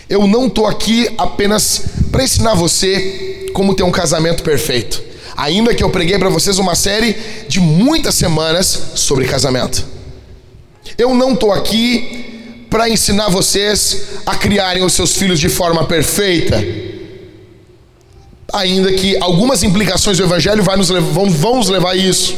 [0.08, 5.09] Eu não estou aqui apenas para ensinar você como ter um casamento perfeito.
[5.40, 7.16] Ainda que eu preguei para vocês uma série
[7.48, 9.84] de muitas semanas sobre casamento.
[10.96, 16.62] Eu não estou aqui para ensinar vocês a criarem os seus filhos de forma perfeita
[18.52, 22.36] ainda que algumas implicações do Evangelho vão nos levar a isso.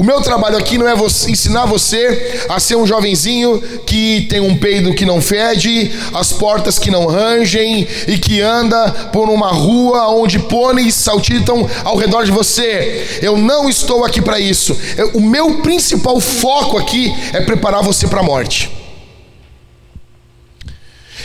[0.00, 4.40] O meu trabalho aqui não é você, ensinar você a ser um jovenzinho que tem
[4.40, 9.48] um peido que não fede, as portas que não rangem e que anda por uma
[9.48, 13.20] rua onde pôneis saltitam ao redor de você.
[13.20, 14.74] Eu não estou aqui para isso.
[14.96, 18.70] Eu, o meu principal foco aqui é preparar você para a morte.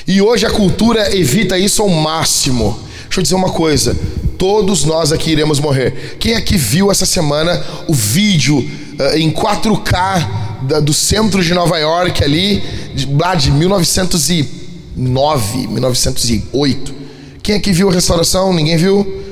[0.05, 2.77] E hoje a cultura evita isso ao máximo.
[3.03, 3.97] Deixa eu dizer uma coisa:
[4.37, 6.17] todos nós aqui iremos morrer.
[6.19, 11.77] Quem aqui viu essa semana o vídeo uh, em 4K da, do centro de Nova
[11.77, 16.95] York ali, de, lá de 1909, 1908?
[17.41, 18.53] Quem aqui viu a restauração?
[18.53, 19.23] Ninguém viu?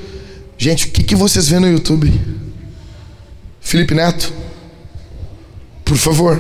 [0.58, 2.12] Gente, o que, que vocês vêem no YouTube?
[3.60, 4.32] Felipe Neto?
[5.84, 6.40] Por favor.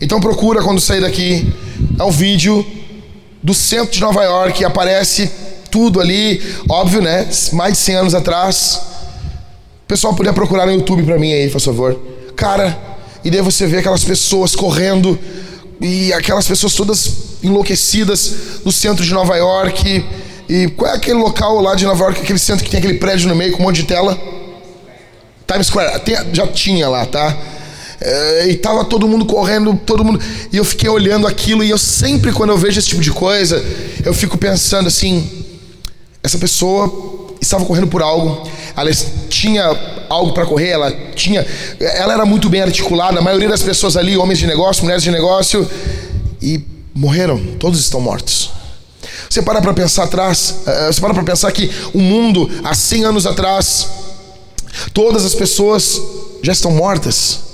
[0.00, 1.52] Então procura quando sair daqui.
[1.98, 2.64] É um vídeo
[3.42, 5.30] do centro de Nova York, aparece
[5.72, 7.26] tudo ali, óbvio, né?
[7.54, 8.80] Mais de 100 anos atrás.
[9.84, 11.98] O pessoal podia procurar no YouTube para mim aí, por favor.
[12.36, 12.78] Cara,
[13.24, 15.18] e daí você vê aquelas pessoas correndo
[15.80, 17.10] e aquelas pessoas todas
[17.42, 20.04] enlouquecidas no centro de Nova York.
[20.48, 23.28] E qual é aquele local lá de Nova York, aquele centro que tem aquele prédio
[23.28, 24.18] no meio com um monte de tela?
[25.46, 27.36] Times Square, tem, já tinha lá, tá?
[28.00, 30.20] É, e tava todo mundo correndo, todo mundo.
[30.52, 33.64] E eu fiquei olhando aquilo, e eu sempre, quando eu vejo esse tipo de coisa,
[34.04, 35.41] eu fico pensando assim:
[36.22, 38.90] essa pessoa estava correndo por algo, ela
[39.28, 39.64] tinha
[40.08, 41.44] algo para correr, ela tinha,
[41.80, 43.18] ela era muito bem articulada.
[43.18, 45.68] A maioria das pessoas ali, homens de negócio, mulheres de negócio,
[46.40, 47.38] e morreram.
[47.58, 48.50] Todos estão mortos.
[49.28, 53.04] Você para para pensar atrás, eh, você para para pensar que o mundo há 100
[53.04, 53.88] anos atrás,
[54.92, 56.00] todas as pessoas
[56.42, 57.51] já estão mortas.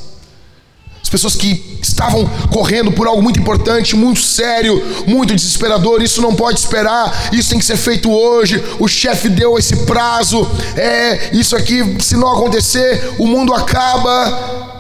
[1.09, 6.03] As pessoas que estavam correndo por algo muito importante, muito sério, muito desesperador.
[6.03, 8.63] Isso não pode esperar, isso tem que ser feito hoje.
[8.79, 10.47] O chefe deu esse prazo.
[10.77, 14.77] É, isso aqui, se não acontecer, o mundo acaba.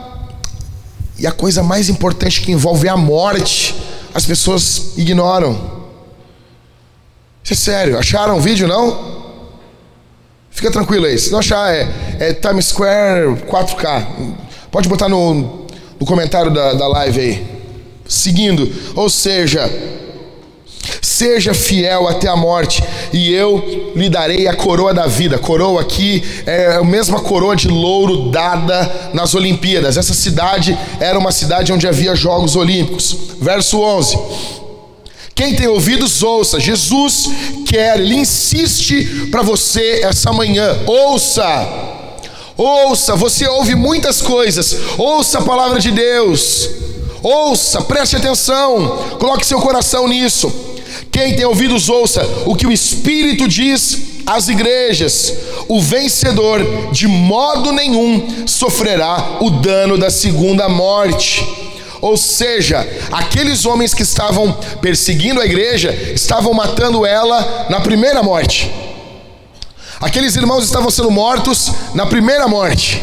[1.18, 3.74] E a coisa mais importante que envolve a morte,
[4.12, 5.54] as pessoas ignoram.
[7.42, 7.98] Isso é sério.
[7.98, 9.32] Acharam o vídeo, não?
[10.50, 11.16] Fica tranquilo aí.
[11.16, 11.88] Se não achar, é,
[12.20, 14.06] é Times Square 4K.
[14.70, 15.66] Pode botar no,
[15.98, 17.46] no comentário da, da live aí.
[18.06, 18.70] Seguindo.
[18.94, 19.70] Ou seja,
[21.00, 22.82] Seja fiel até a morte,
[23.12, 25.38] e eu lhe darei a coroa da vida.
[25.38, 29.96] Coroa aqui é a mesma coroa de louro dada nas Olimpíadas.
[29.96, 33.16] Essa cidade era uma cidade onde havia Jogos Olímpicos.
[33.40, 34.18] Verso 11.
[35.34, 36.60] Quem tem ouvidos, ouça.
[36.60, 37.28] Jesus
[37.66, 40.78] quer, ele insiste para você essa manhã.
[40.86, 41.97] Ouça.
[42.58, 44.76] Ouça, você ouve muitas coisas.
[44.98, 46.68] Ouça a palavra de Deus.
[47.22, 48.98] Ouça, preste atenção.
[49.20, 50.52] Coloque seu coração nisso.
[51.12, 55.32] Quem tem ouvidos, ouça o que o Espírito diz às igrejas:
[55.68, 61.46] o vencedor de modo nenhum sofrerá o dano da segunda morte.
[62.00, 68.87] Ou seja, aqueles homens que estavam perseguindo a igreja estavam matando ela na primeira morte.
[70.00, 73.02] Aqueles irmãos estavam sendo mortos na primeira morte.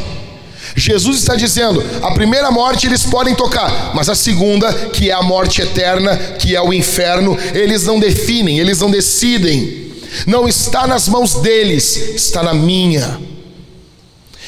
[0.76, 5.22] Jesus está dizendo: a primeira morte eles podem tocar, mas a segunda, que é a
[5.22, 9.86] morte eterna, que é o inferno, eles não definem, eles não decidem.
[10.26, 13.20] Não está nas mãos deles, está na minha.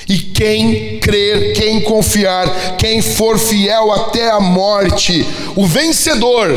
[0.08, 6.50] E quem crer, quem confiar, quem for fiel até a morte, o vencedor,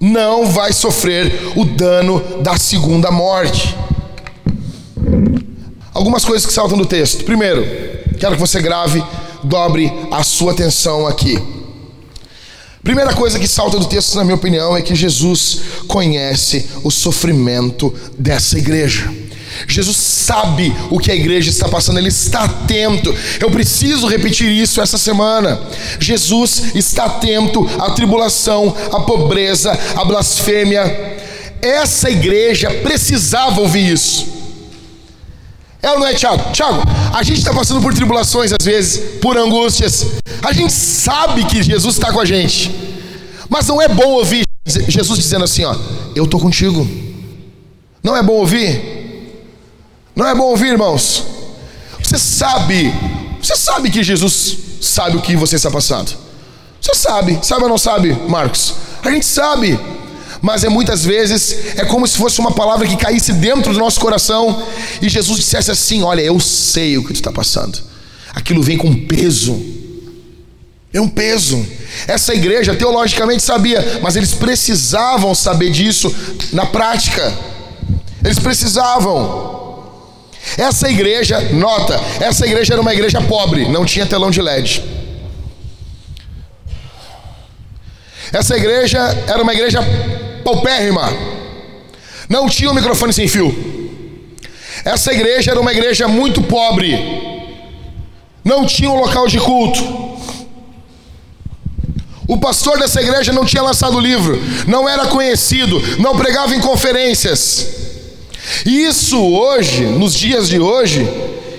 [0.00, 3.76] não vai sofrer o dano da segunda morte.
[5.92, 7.24] Algumas coisas que saltam do texto.
[7.24, 7.64] Primeiro,
[8.18, 9.02] Quero que você grave,
[9.42, 11.38] dobre a sua atenção aqui.
[12.82, 17.92] Primeira coisa que salta do texto, na minha opinião, é que Jesus conhece o sofrimento
[18.18, 19.12] dessa igreja.
[19.66, 23.14] Jesus sabe o que a igreja está passando, ele está atento.
[23.40, 25.60] Eu preciso repetir isso essa semana.
[25.98, 31.16] Jesus está atento à tribulação, à pobreza, à blasfêmia.
[31.60, 34.35] Essa igreja precisava ouvir isso.
[35.86, 36.50] É ou não é, Tiago?
[36.50, 36.82] Tiago,
[37.14, 40.04] a gente está passando por tribulações às vezes, por angústias.
[40.42, 42.74] A gente sabe que Jesus está com a gente.
[43.48, 45.76] Mas não é bom ouvir Jesus dizendo assim: Ó,
[46.16, 46.84] eu estou contigo.
[48.02, 49.44] Não é bom ouvir?
[50.16, 51.22] Não é bom ouvir, irmãos?
[52.02, 52.92] Você sabe,
[53.40, 56.16] você sabe que Jesus sabe o que você está passando.
[56.80, 58.74] Você sabe, sabe ou não sabe, Marcos?
[59.04, 59.78] A gente sabe
[60.46, 63.98] mas é muitas vezes é como se fosse uma palavra que caísse dentro do nosso
[63.98, 64.62] coração
[65.02, 67.82] e Jesus dissesse assim: Olha, eu sei o que tu está passando.
[68.32, 69.60] Aquilo vem com peso.
[70.92, 71.66] É um peso.
[72.06, 76.14] Essa igreja teologicamente sabia, mas eles precisavam saber disso
[76.52, 77.36] na prática.
[78.24, 79.84] Eles precisavam.
[80.56, 84.80] Essa igreja, nota, essa igreja era uma igreja pobre, não tinha telão de LED.
[88.32, 89.80] Essa igreja era uma igreja
[90.46, 91.12] paupérrima.
[92.28, 93.50] Não tinha um microfone sem fio.
[94.84, 96.94] Essa igreja era uma igreja muito pobre.
[98.44, 99.82] Não tinha um local de culto.
[102.28, 107.68] O pastor dessa igreja não tinha lançado livro, não era conhecido, não pregava em conferências.
[108.64, 111.08] E isso hoje, nos dias de hoje,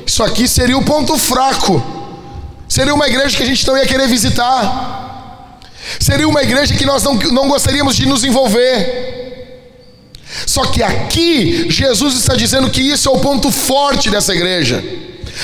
[0.06, 1.82] isso aqui seria o ponto fraco.
[2.67, 5.07] Seria uma igreja que a gente não ia querer visitar.
[6.00, 9.17] Seria uma igreja que nós não, não gostaríamos de nos envolver.
[10.45, 14.84] Só que aqui, Jesus está dizendo que isso é o ponto forte dessa igreja.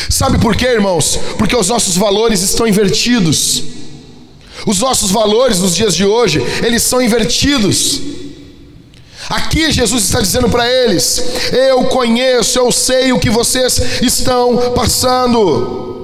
[0.10, 1.20] Sabe por quê, irmãos?
[1.38, 3.64] Porque os nossos valores estão invertidos.
[4.66, 8.02] Os nossos valores nos dias de hoje, eles são invertidos.
[9.30, 16.03] Aqui Jesus está dizendo para eles: Eu conheço, eu sei o que vocês estão passando.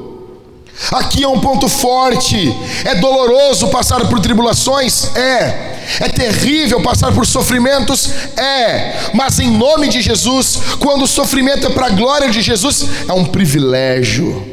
[0.91, 2.55] Aqui é um ponto forte.
[2.86, 5.15] É doloroso passar por tribulações?
[5.15, 5.77] É.
[5.99, 8.09] É terrível passar por sofrimentos?
[8.38, 9.11] É.
[9.13, 13.13] Mas em nome de Jesus, quando o sofrimento é para a glória de Jesus, é
[13.13, 14.45] um privilégio.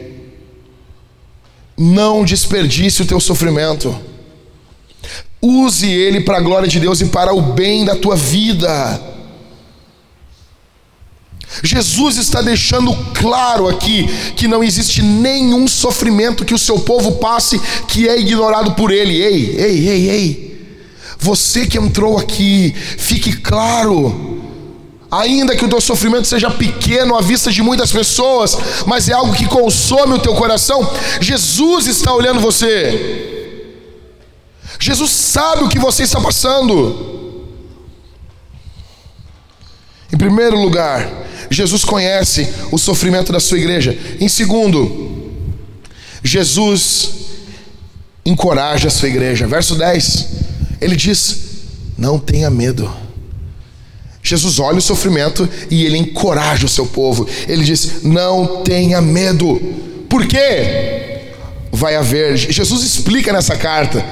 [1.77, 3.97] Não desperdice o teu sofrimento.
[5.41, 9.16] Use ele para a glória de Deus e para o bem da tua vida.
[11.63, 17.61] Jesus está deixando claro aqui que não existe nenhum sofrimento que o seu povo passe
[17.89, 19.23] que é ignorado por ele.
[19.23, 20.47] Ei, ei, ei, ei.
[21.19, 24.35] Você que entrou aqui, fique claro.
[25.11, 29.35] Ainda que o teu sofrimento seja pequeno à vista de muitas pessoas, mas é algo
[29.35, 30.89] que consome o teu coração,
[31.21, 33.35] Jesus está olhando você.
[34.79, 37.15] Jesus sabe o que você está passando.
[40.13, 43.97] Em primeiro lugar, Jesus conhece o sofrimento da sua igreja.
[44.21, 45.33] Em segundo,
[46.23, 47.11] Jesus
[48.25, 49.47] encoraja a sua igreja.
[49.47, 50.29] Verso 10,
[50.81, 51.39] ele diz:
[51.97, 52.93] Não tenha medo.
[54.23, 57.29] Jesus olha o sofrimento e ele encoraja o seu povo.
[57.47, 59.61] Ele diz: Não tenha medo.
[60.09, 61.23] Por quê?
[61.71, 62.37] Vai haver.
[62.37, 64.05] Jesus explica nessa carta.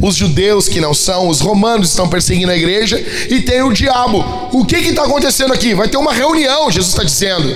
[0.00, 4.24] Os judeus que não são, os romanos estão perseguindo a igreja e tem o diabo.
[4.52, 5.74] O que está acontecendo aqui?
[5.74, 7.54] Vai ter uma reunião, Jesus está dizendo.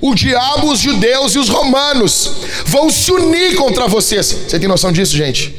[0.00, 2.30] O diabo, os judeus e os romanos
[2.66, 4.36] vão se unir contra vocês.
[4.46, 5.54] Você tem noção disso, gente?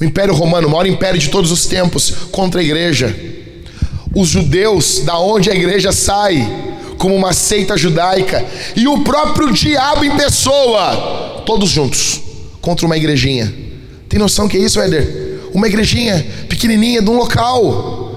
[0.00, 3.14] O Império Romano, o maior império de todos os tempos, contra a igreja.
[4.14, 6.48] Os judeus, da onde a igreja sai,
[6.98, 8.44] como uma seita judaica,
[8.74, 12.20] e o próprio diabo em pessoa, todos juntos,
[12.60, 13.52] contra uma igrejinha.
[14.08, 15.31] Tem noção que é isso, Éder?
[15.52, 18.10] Uma igrejinha pequenininha de um local.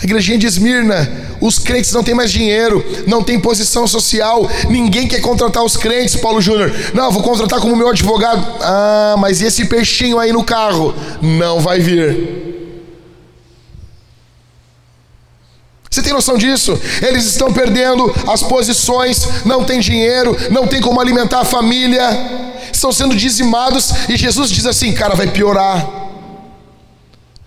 [0.00, 1.10] A igrejinha de Esmirna,
[1.42, 6.16] os crentes não têm mais dinheiro, não tem posição social, ninguém quer contratar os crentes,
[6.16, 6.72] Paulo Júnior.
[6.94, 8.46] Não, vou contratar como meu advogado.
[8.62, 10.94] Ah, mas e esse peixinho aí no carro?
[11.20, 12.49] Não vai vir.
[16.00, 16.80] Você tem noção disso?
[17.06, 22.00] Eles estão perdendo as posições, não tem dinheiro, não tem como alimentar a família,
[22.72, 25.86] estão sendo dizimados e Jesus diz assim: cara, vai piorar.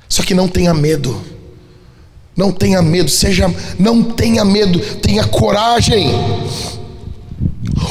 [0.07, 1.19] Só que não tenha medo.
[2.37, 6.11] Não tenha medo, seja, não tenha medo, tenha coragem.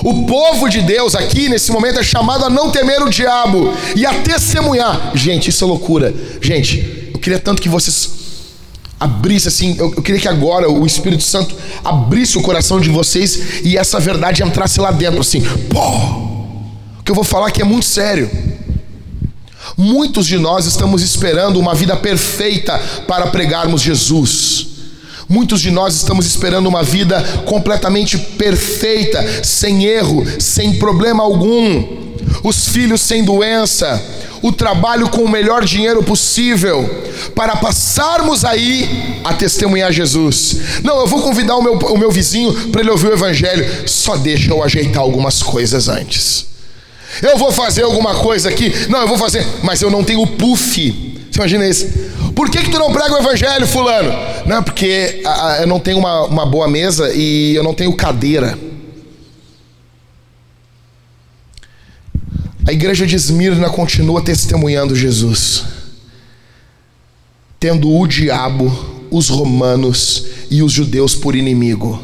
[0.05, 4.07] O povo de Deus aqui nesse momento é chamado a não temer o diabo e
[4.07, 5.11] a testemunhar.
[5.15, 6.15] Gente, isso é loucura.
[6.41, 8.22] Gente, eu queria tanto que vocês
[9.03, 13.61] abrissem assim, eu, eu queria que agora o Espírito Santo abrisse o coração de vocês
[13.65, 15.41] e essa verdade entrasse lá dentro assim.
[15.69, 15.81] Pô!
[17.01, 18.31] O que eu vou falar aqui é muito sério.
[19.77, 22.79] Muitos de nós estamos esperando uma vida perfeita
[23.09, 24.69] para pregarmos Jesus.
[25.29, 32.02] Muitos de nós estamos esperando uma vida completamente perfeita, sem erro, sem problema algum.
[32.43, 34.03] Os filhos sem doença,
[34.43, 36.89] o trabalho com o melhor dinheiro possível,
[37.35, 40.57] para passarmos aí a testemunhar Jesus.
[40.83, 44.17] Não, eu vou convidar o meu, o meu vizinho para ele ouvir o Evangelho, só
[44.17, 46.47] deixa eu ajeitar algumas coisas antes.
[47.21, 48.73] Eu vou fazer alguma coisa aqui.
[48.89, 51.13] Não, eu vou fazer, mas eu não tenho puff.
[51.31, 51.87] Você imagina isso?
[52.35, 54.13] Por que, que tu não prega o evangelho, fulano?
[54.47, 57.93] Não, porque a, a, eu não tenho uma, uma boa mesa e eu não tenho
[57.93, 58.59] cadeira.
[62.65, 65.65] A igreja de Esmirna continua testemunhando Jesus,
[67.59, 72.03] tendo o diabo, os romanos e os judeus por inimigo.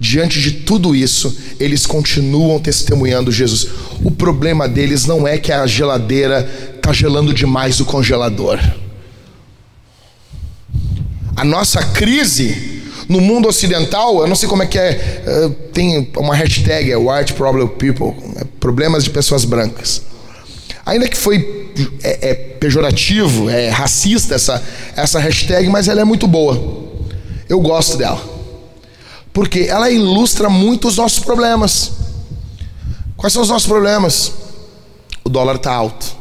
[0.00, 3.68] Diante de tudo isso, eles continuam testemunhando Jesus.
[4.02, 8.58] O problema deles não é que a geladeira está gelando demais o congelador.
[11.36, 12.81] A nossa crise
[13.12, 16.96] no mundo ocidental, eu não sei como é que é, eh, tem uma hashtag, é
[16.96, 20.00] White Problem People, é problemas de pessoas brancas.
[20.86, 21.70] Ainda que foi
[22.02, 24.62] é, é pejorativo, é racista essa,
[24.96, 26.58] essa hashtag, mas ela é muito boa.
[27.48, 28.20] Eu gosto dela.
[29.30, 31.92] Porque ela ilustra muito os nossos problemas.
[33.16, 34.32] Quais são os nossos problemas?
[35.22, 36.16] O dólar está alto.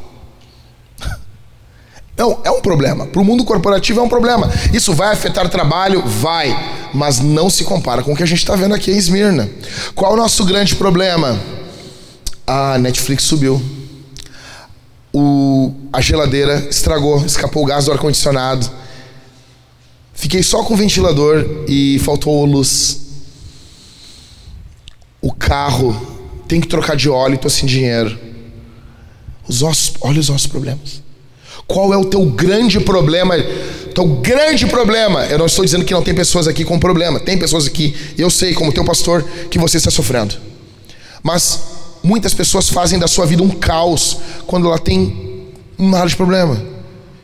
[2.18, 3.08] Não, é um problema.
[3.08, 4.52] Para o mundo corporativo é um problema.
[4.74, 6.04] Isso vai afetar trabalho?
[6.06, 6.56] Vai.
[6.94, 9.50] Mas não se compara com o que a gente está vendo aqui em Esmirna.
[9.96, 11.40] Qual o nosso grande problema?
[12.46, 13.62] A Netflix subiu.
[15.14, 18.70] O, a geladeira estragou, escapou o gás do ar-condicionado.
[20.14, 23.00] Fiquei só com o ventilador e faltou luz.
[25.22, 28.18] O carro tem que trocar de óleo e estou sem dinheiro.
[29.48, 31.02] Os ossos, olha os nossos problemas.
[31.72, 33.36] Qual é o teu grande problema?
[33.96, 35.26] Teu grande problema.
[35.26, 37.20] Eu não estou dizendo que não tem pessoas aqui com problema.
[37.20, 40.36] Tem pessoas aqui, eu sei, como teu pastor, que você está sofrendo.
[41.24, 41.60] Mas
[42.04, 45.50] muitas pessoas fazem da sua vida um caos quando ela tem
[45.80, 46.62] um nada de problema.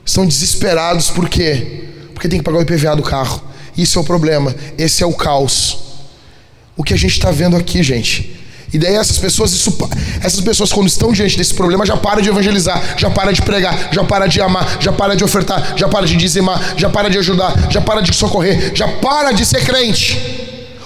[0.05, 1.85] Estão desesperados por quê?
[2.13, 3.41] Porque tem que pagar o IPVA do carro.
[3.77, 4.55] Isso é o problema.
[4.77, 5.87] Esse é o caos
[6.77, 8.36] o que a gente está vendo aqui, gente.
[8.73, 9.77] E daí essas pessoas, isso,
[10.21, 13.89] essas pessoas quando estão diante desse problema já para de evangelizar, já para de pregar,
[13.93, 17.17] já para de amar, já para de ofertar, já para de dizimar, já para de
[17.17, 20.17] ajudar, já para de socorrer, já para de ser crente.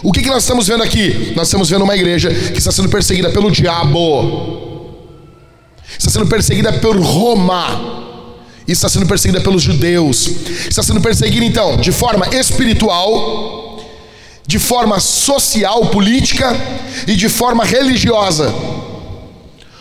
[0.04, 1.34] O que, que nós estamos vendo aqui?
[1.36, 4.96] Nós estamos vendo uma igreja que está sendo perseguida pelo diabo,
[5.98, 8.02] está sendo perseguida por Roma,
[8.68, 10.28] está sendo perseguida pelos judeus,
[10.70, 13.62] está sendo perseguida então de forma espiritual
[14.52, 16.54] de forma social, política
[17.08, 18.54] e de forma religiosa.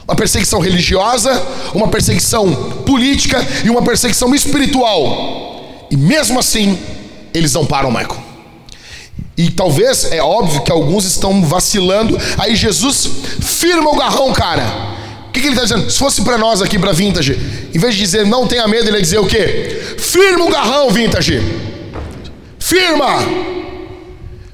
[0.06, 1.42] Uma perseguição religiosa,
[1.74, 2.52] uma perseguição
[2.86, 5.88] política e uma perseguição espiritual.
[5.90, 6.78] E mesmo assim,
[7.34, 8.16] eles não param, Michael.
[9.36, 12.16] E talvez, é óbvio que alguns estão vacilando.
[12.38, 13.10] Aí Jesus
[13.40, 14.64] firma o garrão, cara.
[15.28, 15.90] O que, que ele está dizendo?
[15.90, 17.32] Se fosse para nós aqui, para Vintage,
[17.74, 19.96] em vez de dizer não tenha medo, ele ia dizer o quê?
[19.98, 21.42] Firma o garrão, Vintage
[22.60, 23.59] Firma!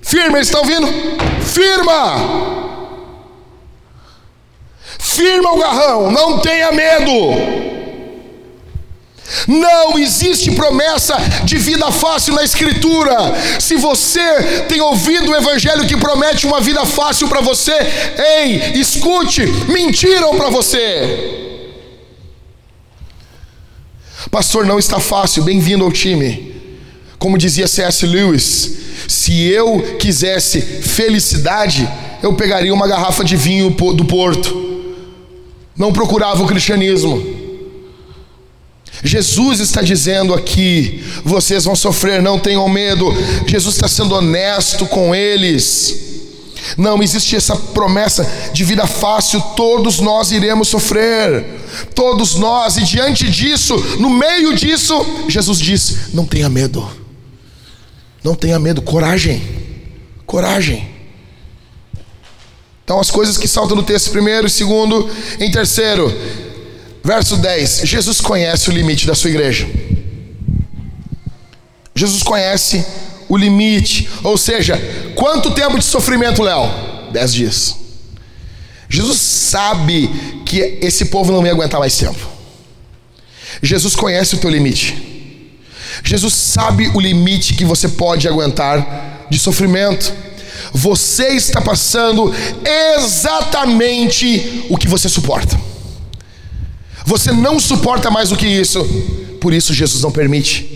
[0.07, 0.87] Firma, eles estão ouvindo?
[1.43, 2.57] Firma!
[5.01, 7.11] Firma o garrão, não tenha medo.
[9.49, 13.17] Não existe promessa de vida fácil na Escritura.
[13.59, 19.45] Se você tem ouvido o Evangelho que promete uma vida fácil para você, ei, escute,
[19.67, 21.65] mentiram para você.
[24.31, 26.56] Pastor, não está fácil, bem-vindo ao time.
[27.19, 28.07] Como dizia C.S.
[28.07, 28.73] Lewis,
[29.09, 31.89] se eu quisesse felicidade,
[32.23, 34.67] eu pegaria uma garrafa de vinho do porto.
[35.77, 37.37] Não procurava o cristianismo.
[39.03, 43.07] Jesus está dizendo aqui: vocês vão sofrer, não tenham medo.
[43.47, 46.05] Jesus está sendo honesto com eles.
[46.77, 51.45] Não existe essa promessa de vida fácil, todos nós iremos sofrer,
[51.95, 54.95] todos nós, e diante disso, no meio disso,
[55.29, 56.89] Jesus diz: não tenha medo,
[58.27, 59.43] não tenha medo, coragem,
[60.27, 60.87] coragem.
[62.85, 65.09] Então, as coisas que saltam no texto, primeiro, segundo,
[65.41, 66.12] em terceiro,
[67.07, 69.68] Verso 10: Jesus conhece o limite da sua igreja.
[71.95, 72.85] Jesus conhece
[73.29, 74.77] o limite, ou seja,
[75.14, 76.68] quanto tempo de sofrimento, Léo?
[77.12, 77.77] Dez dias.
[78.89, 80.09] Jesus sabe
[80.45, 82.29] que esse povo não ia aguentar mais tempo.
[83.62, 85.16] Jesus conhece o teu limite.
[86.03, 90.12] Jesus sabe o limite que você pode aguentar de sofrimento.
[90.72, 92.34] Você está passando
[92.97, 95.59] exatamente o que você suporta.
[97.05, 98.84] Você não suporta mais do que isso.
[99.40, 100.76] Por isso Jesus não permite.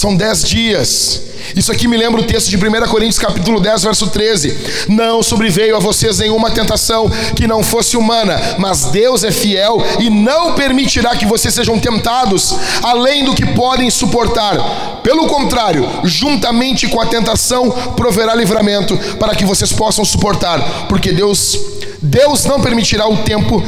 [0.00, 1.20] São dez dias.
[1.54, 4.86] Isso aqui me lembra o texto de 1 Coríntios capítulo 10, verso 13.
[4.88, 10.08] Não sobreveio a vocês nenhuma tentação que não fosse humana, mas Deus é fiel e
[10.08, 15.02] não permitirá que vocês sejam tentados além do que podem suportar.
[15.02, 21.58] Pelo contrário, juntamente com a tentação proverá livramento para que vocês possam suportar, porque Deus
[22.00, 23.62] Deus não permitirá o tempo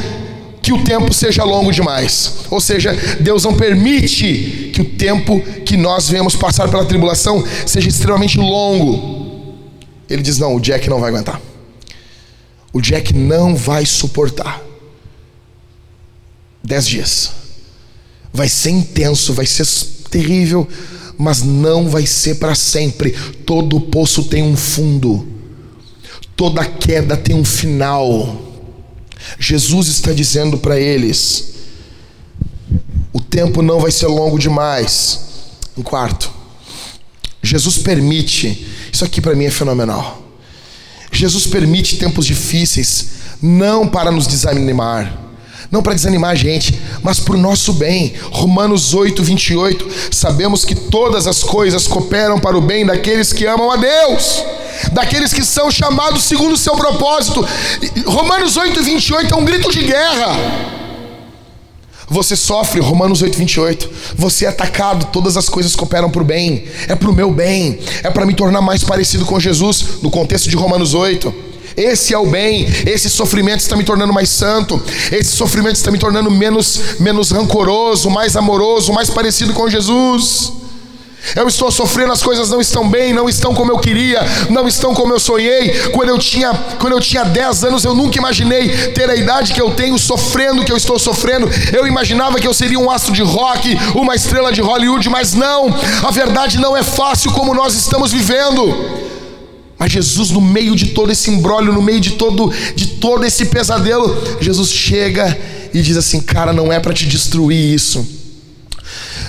[0.63, 2.45] que o tempo seja longo demais.
[2.49, 7.89] Ou seja, Deus não permite que o tempo que nós vemos passar pela tribulação seja
[7.89, 9.55] extremamente longo.
[10.09, 11.41] Ele diz: não, o Jack não vai aguentar.
[12.71, 14.61] O Jack não vai suportar.
[16.63, 17.31] Dez dias.
[18.31, 19.67] Vai ser intenso, vai ser
[20.09, 20.65] terrível,
[21.17, 23.11] mas não vai ser para sempre.
[23.45, 25.27] Todo poço tem um fundo,
[26.37, 28.52] toda queda tem um final.
[29.39, 31.53] Jesus está dizendo para eles:
[33.11, 35.19] o tempo não vai ser longo demais.
[35.77, 36.31] Em quarto,
[37.41, 40.21] Jesus permite, isso aqui para mim é fenomenal.
[41.11, 43.07] Jesus permite tempos difíceis,
[43.41, 45.22] não para nos desanimar,
[45.73, 48.13] não para desanimar a gente, mas para o nosso bem.
[48.29, 49.87] Romanos 8, 28.
[50.11, 54.45] Sabemos que todas as coisas cooperam para o bem daqueles que amam a Deus,
[54.91, 57.43] daqueles que são chamados segundo o seu propósito.
[58.05, 60.37] Romanos 8, 28 é um grito de guerra.
[62.07, 63.89] Você sofre, Romanos 8, 28.
[64.15, 66.65] Você é atacado, todas as coisas cooperam para o bem.
[66.87, 67.79] É para o meu bem.
[68.03, 71.52] É para me tornar mais parecido com Jesus, no contexto de Romanos 8.
[71.75, 72.67] Esse é o bem.
[72.85, 74.81] Esse sofrimento está me tornando mais santo.
[75.11, 80.53] Esse sofrimento está me tornando menos, menos rancoroso, mais amoroso, mais parecido com Jesus.
[81.35, 84.19] Eu estou sofrendo, as coisas não estão bem, não estão como eu queria,
[84.49, 85.89] não estão como eu sonhei.
[85.91, 89.61] Quando eu tinha, quando eu tinha 10 anos, eu nunca imaginei ter a idade que
[89.61, 91.49] eu tenho, sofrendo que eu estou sofrendo.
[91.71, 95.73] Eu imaginava que eu seria um astro de rock, uma estrela de Hollywood, mas não.
[96.03, 99.02] A verdade não é fácil como nós estamos vivendo.
[99.83, 103.47] Mas Jesus, no meio de todo esse embrólio, no meio de todo, de todo esse
[103.47, 105.37] pesadelo, Jesus chega
[105.73, 108.07] e diz assim: Cara, não é para te destruir isso.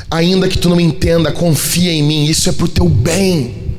[0.09, 3.75] Ainda que tu não entenda, confia em mim, isso é para o teu bem.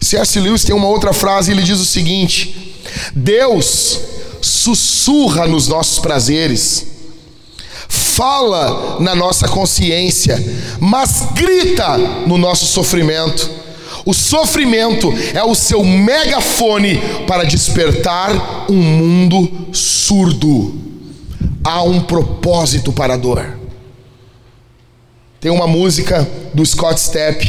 [0.00, 0.40] C.S.
[0.40, 2.74] Lewis tem uma outra frase, ele diz o seguinte:
[3.14, 4.00] Deus
[4.40, 6.88] sussurra nos nossos prazeres,
[7.88, 10.44] fala na nossa consciência,
[10.80, 13.61] mas grita no nosso sofrimento.
[14.04, 20.74] O sofrimento é o seu megafone para despertar um mundo surdo.
[21.64, 23.58] Há um propósito para a dor.
[25.40, 27.44] Tem uma música do Scott Stepp,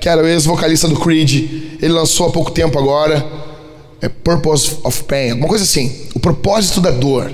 [0.00, 1.78] que era o ex-vocalista do Creed.
[1.80, 3.24] Ele lançou há pouco tempo agora.
[4.00, 6.06] É Purpose of Pain, alguma coisa assim.
[6.14, 7.32] O propósito da dor.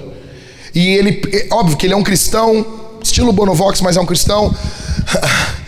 [0.75, 2.65] E ele, é óbvio que ele é um cristão,
[3.03, 4.55] estilo Bonovox, mas é um cristão.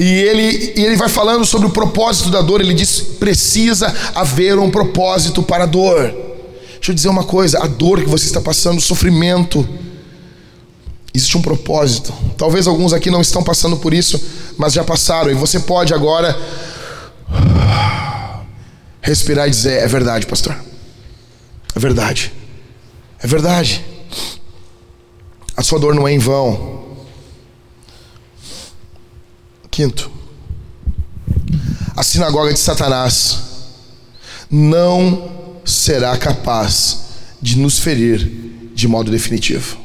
[0.00, 2.62] E ele, e ele vai falando sobre o propósito da dor.
[2.62, 6.10] Ele diz: precisa haver um propósito para a dor.
[6.76, 9.68] Deixa eu dizer uma coisa: a dor que você está passando, o sofrimento,
[11.12, 12.14] existe um propósito.
[12.38, 14.18] Talvez alguns aqui não estão passando por isso,
[14.56, 15.30] mas já passaram.
[15.30, 16.34] E você pode agora
[19.02, 20.56] Respirar e dizer: É verdade, pastor.
[21.74, 22.32] É verdade.
[23.22, 23.84] É verdade.
[25.56, 26.89] A sua dor não é em vão.
[29.80, 30.10] Quinto,
[31.96, 33.38] a sinagoga de Satanás
[34.50, 35.30] não
[35.64, 37.04] será capaz
[37.40, 38.30] de nos ferir
[38.74, 39.78] de modo definitivo.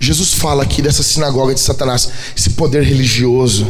[0.00, 3.66] Jesus fala aqui dessa sinagoga de Satanás, esse poder religioso.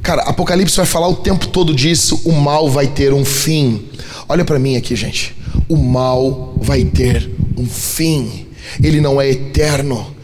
[0.00, 3.88] Cara, Apocalipse vai falar o tempo todo disso, o mal vai ter um fim.
[4.28, 5.36] Olha para mim aqui, gente.
[5.68, 8.46] O mal vai ter um fim.
[8.80, 10.14] Ele não é eterno.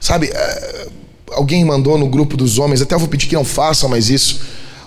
[0.00, 0.88] Sabe, é,
[1.32, 4.40] alguém mandou no grupo dos homens, até vou pedir que não façam mais isso.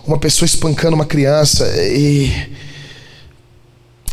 [0.05, 2.31] Uma pessoa espancando uma criança e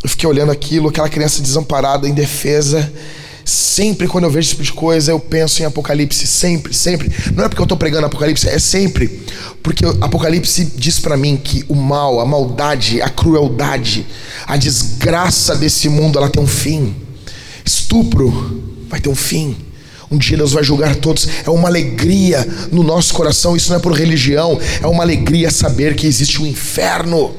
[0.02, 2.92] eu fiquei olhando aquilo, aquela criança desamparada, indefesa.
[3.44, 7.10] Sempre quando eu vejo esse tipo de coisa, eu penso em Apocalipse, sempre, sempre.
[7.34, 9.22] Não é porque eu estou pregando Apocalipse, é sempre.
[9.62, 14.06] Porque Apocalipse diz para mim que o mal, a maldade, a crueldade,
[14.46, 16.94] a desgraça desse mundo, ela tem um fim.
[17.64, 19.56] Estupro vai ter um fim.
[20.10, 21.28] Um dia Deus vai julgar todos.
[21.44, 23.56] É uma alegria no nosso coração.
[23.56, 24.58] Isso não é por religião.
[24.82, 27.34] É uma alegria saber que existe um inferno.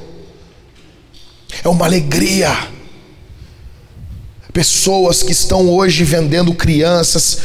[1.63, 2.67] É uma alegria.
[4.53, 7.39] Pessoas que estão hoje vendendo crianças,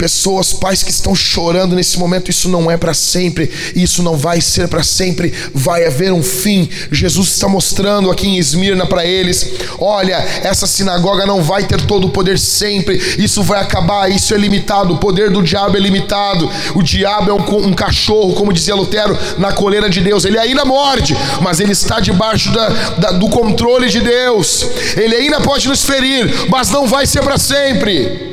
[0.00, 4.40] pessoas, pais que estão chorando nesse momento, isso não é para sempre, isso não vai
[4.40, 6.70] ser para sempre, vai haver um fim.
[6.90, 9.46] Jesus está mostrando aqui em Esmirna para eles:
[9.78, 14.38] olha, essa sinagoga não vai ter todo o poder sempre, isso vai acabar, isso é
[14.38, 16.50] limitado, o poder do diabo é limitado.
[16.74, 20.64] O diabo é um, um cachorro, como dizia Lutero, na coleira de Deus, ele ainda
[20.64, 25.84] morde, mas ele está debaixo da, da, do controle de Deus, ele ainda pode nos
[25.84, 28.30] ferir, mas não vai ser para sempre.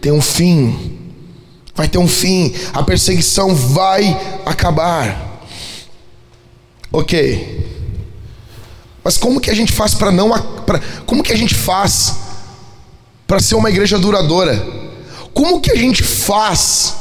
[0.00, 0.87] Tem um fim
[1.78, 5.44] vai ter um fim, a perseguição vai acabar.
[6.90, 7.66] Ok.
[9.04, 10.28] Mas como que a gente faz para não.
[10.66, 12.16] Pra, como que a gente faz
[13.28, 14.60] para ser uma igreja duradoura?
[15.32, 16.96] Como que a gente faz?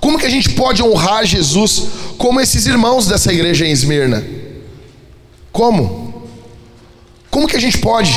[0.00, 1.84] Como que a gente pode honrar Jesus
[2.18, 4.26] como esses irmãos dessa igreja em Esmirna?
[5.52, 6.24] Como?
[7.30, 8.12] Como que a gente pode?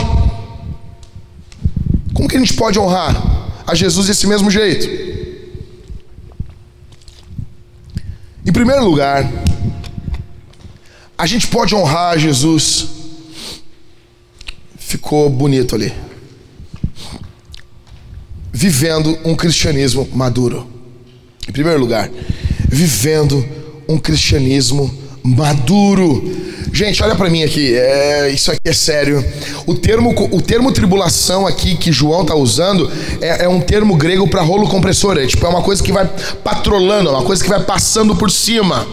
[2.15, 5.11] Como que a gente pode honrar a Jesus desse mesmo jeito?
[8.43, 9.29] Em primeiro lugar,
[11.15, 12.87] a gente pode honrar Jesus.
[14.77, 15.93] Ficou bonito ali.
[18.51, 20.67] Vivendo um cristianismo maduro.
[21.47, 22.09] Em primeiro lugar,
[22.67, 23.47] vivendo
[23.87, 26.51] um cristianismo maduro.
[26.74, 29.24] Gente, olha para mim aqui, é, isso aqui é sério.
[29.67, 34.28] O termo, o termo tribulação aqui que João tá usando é, é um termo grego
[34.28, 35.17] para rolo compressor.
[35.17, 36.09] É tipo é uma coisa que vai
[36.43, 38.88] patrolando, é uma coisa que vai passando por cima,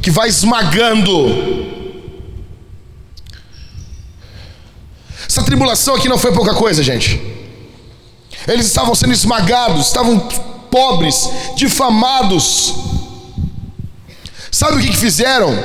[0.00, 1.70] que vai esmagando.
[5.28, 7.20] Essa tribulação aqui não foi pouca coisa, gente.
[8.48, 10.18] Eles estavam sendo esmagados, estavam
[10.70, 12.91] pobres, difamados.
[14.52, 15.58] Sabe o que, que fizeram?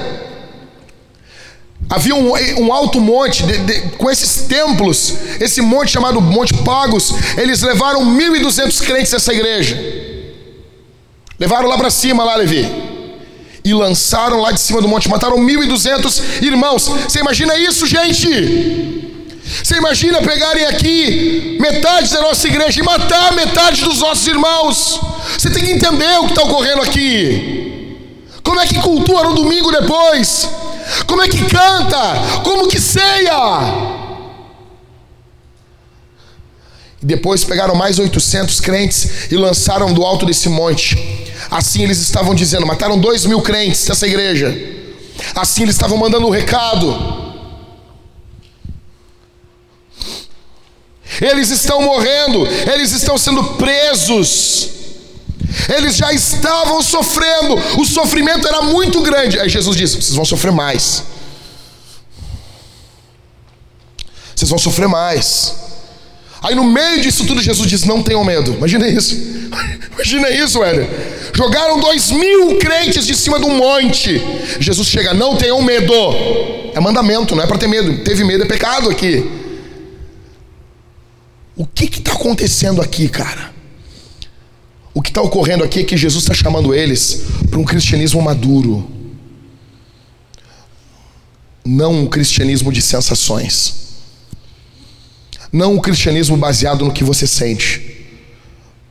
[1.89, 7.13] Havia um, um alto monte de, de, com esses templos, esse monte chamado Monte Pagos.
[7.37, 9.77] Eles levaram 1.200 crentes dessa igreja.
[11.37, 12.65] Levaram lá para cima, lá, Levi.
[13.63, 15.09] E lançaram lá de cima do monte.
[15.09, 16.87] Mataram 1.200 irmãos.
[16.87, 19.27] Você imagina isso, gente?
[19.63, 24.99] Você imagina pegarem aqui metade da nossa igreja e matar metade dos nossos irmãos?
[25.37, 27.56] Você tem que entender o que está ocorrendo aqui.
[28.57, 30.49] Como é que cultua no domingo depois?
[31.05, 32.41] Como é que canta?
[32.43, 33.37] Como que ceia?
[36.99, 40.97] Depois pegaram mais 800 crentes e lançaram do alto desse monte.
[41.51, 44.49] Assim eles estavam dizendo: mataram dois mil crentes dessa igreja.
[45.35, 47.45] Assim eles estavam mandando o um recado.
[51.21, 54.76] Eles estão morrendo, eles estão sendo presos.
[55.75, 59.39] Eles já estavam sofrendo, o sofrimento era muito grande.
[59.39, 61.03] Aí Jesus disse: Vocês vão sofrer mais.
[64.35, 65.55] Vocês vão sofrer mais.
[66.41, 68.53] Aí no meio disso tudo, Jesus diz: Não tenham medo.
[68.53, 69.15] Imagina isso.
[69.93, 70.87] Imagina isso, velho.
[71.33, 74.21] Jogaram dois mil crentes de cima de um monte.
[74.59, 75.93] Jesus chega: Não tenham medo.
[76.73, 78.03] É mandamento, não é para ter medo.
[78.03, 79.29] Teve medo é pecado aqui.
[81.55, 83.56] O que está acontecendo aqui, cara?
[84.97, 87.21] O que está ocorrendo aqui é que Jesus está chamando eles
[87.51, 88.89] para um cristianismo maduro,
[91.63, 93.75] não um cristianismo de sensações,
[95.51, 98.07] não um cristianismo baseado no que você sente.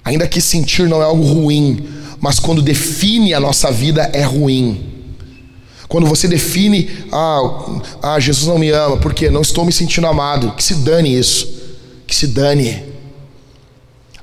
[0.05, 1.89] Ainda que sentir não é algo ruim,
[2.21, 5.11] mas quando define a nossa vida é ruim.
[5.89, 10.53] Quando você define, ah, ah, Jesus não me ama, porque não estou me sentindo amado,
[10.53, 11.53] que se dane isso,
[12.07, 12.95] que se dane.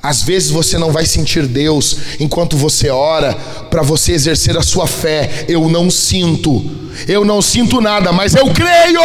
[0.03, 3.33] Às vezes você não vai sentir Deus enquanto você ora
[3.71, 5.45] para você exercer a sua fé.
[5.47, 6.61] Eu não sinto,
[7.07, 9.01] eu não sinto nada, mas eu creio,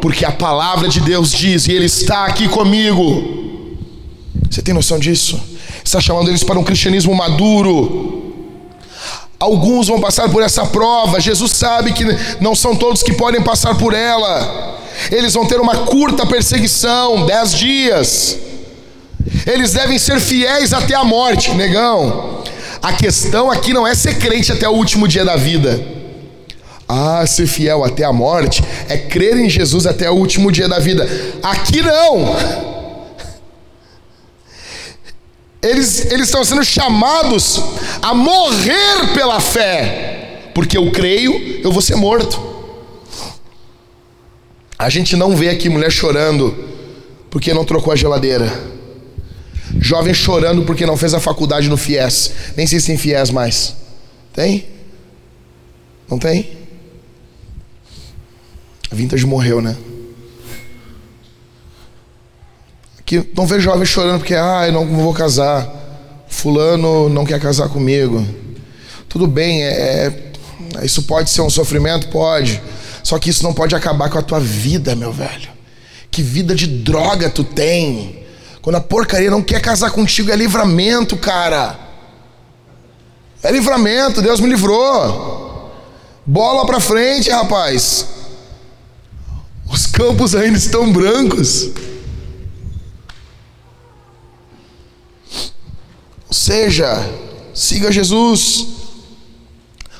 [0.00, 3.40] porque a palavra de Deus diz e Ele está aqui comigo.
[4.48, 5.40] Você tem noção disso?
[5.84, 8.32] Está chamando eles para um cristianismo maduro.
[9.40, 11.18] Alguns vão passar por essa prova.
[11.18, 12.04] Jesus sabe que
[12.40, 14.78] não são todos que podem passar por ela.
[15.10, 18.49] Eles vão ter uma curta perseguição, dez dias.
[19.46, 22.42] Eles devem ser fiéis até a morte, negão.
[22.82, 25.80] A questão aqui não é ser crente até o último dia da vida.
[26.88, 30.78] Ah, ser fiel até a morte é crer em Jesus até o último dia da
[30.78, 31.08] vida.
[31.42, 32.36] Aqui não.
[35.62, 37.62] Eles, eles estão sendo chamados
[38.00, 42.40] a morrer pela fé, porque eu creio, eu vou ser morto.
[44.78, 46.56] A gente não vê aqui mulher chorando
[47.30, 48.50] porque não trocou a geladeira,
[49.78, 53.76] jovem chorando porque não fez a faculdade no FIES, nem sei se tem FIES mais.
[54.32, 54.66] Tem?
[56.08, 56.58] Não tem?
[58.90, 59.76] A Vintage morreu, né?
[63.10, 65.68] que não vejo jovens chorando porque, ah, eu não vou casar,
[66.28, 68.24] fulano não quer casar comigo.
[69.08, 70.30] Tudo bem, é,
[70.76, 72.06] é, isso pode ser um sofrimento?
[72.06, 72.62] Pode.
[73.02, 75.48] Só que isso não pode acabar com a tua vida, meu velho.
[76.08, 78.19] Que vida de droga tu tem.
[78.62, 81.78] Quando a porcaria não quer casar contigo, é livramento, cara.
[83.42, 85.72] É livramento, Deus me livrou.
[86.26, 88.06] Bola pra frente, rapaz.
[89.70, 91.70] Os campos ainda estão brancos.
[96.50, 97.08] seja,
[97.54, 98.66] siga Jesus.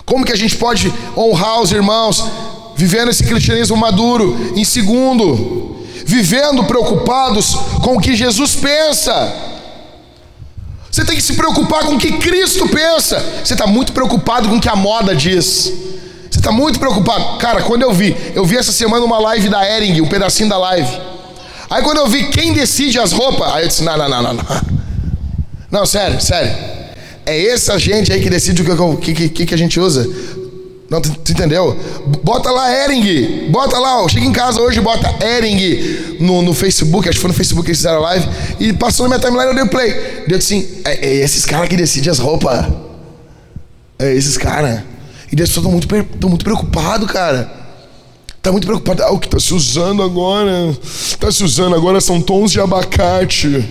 [0.05, 2.25] Como que a gente pode honrar os irmãos
[2.77, 4.37] vivendo esse cristianismo maduro?
[4.57, 5.77] Em segundo,
[6.11, 7.55] vivendo preocupados
[7.85, 9.33] com o que Jesus pensa.
[10.91, 13.25] Você tem que se preocupar com o que Cristo pensa.
[13.45, 15.73] Você está muito preocupado com o que a moda diz.
[16.29, 17.39] Você está muito preocupado.
[17.39, 20.59] Cara, quando eu vi, eu vi essa semana uma live da Ering, um pedacinho da
[20.59, 21.01] live.
[21.71, 24.35] Aí quando eu vi quem decide as roupas, aí eu disse: não, não, não, não.
[24.35, 24.45] não.
[25.71, 26.53] Não, sério, sério.
[27.25, 30.05] É essa gente aí que decide o que, que, que, que a gente usa.
[30.91, 31.79] Não, tu, tu, entendeu?
[32.25, 33.49] Bota lá Ering.
[33.51, 37.09] Bota lá, ó, chega em casa hoje, bota Ering no, no Facebook.
[37.09, 38.29] Acho que foi no Facebook que eles fizeram a live.
[38.59, 40.25] E passou na minha timeline, eu dei play.
[40.27, 42.67] Deu assim: é, é esses caras que decidem as roupas.
[44.01, 44.83] É esses caras.
[45.31, 47.49] E as pessoas estão muito, muito preocupados, cara.
[48.43, 49.05] Tá muito preocupado.
[49.05, 50.77] Ah, o que tá se usando agora?
[51.21, 53.65] Tá se usando agora são tons de abacate.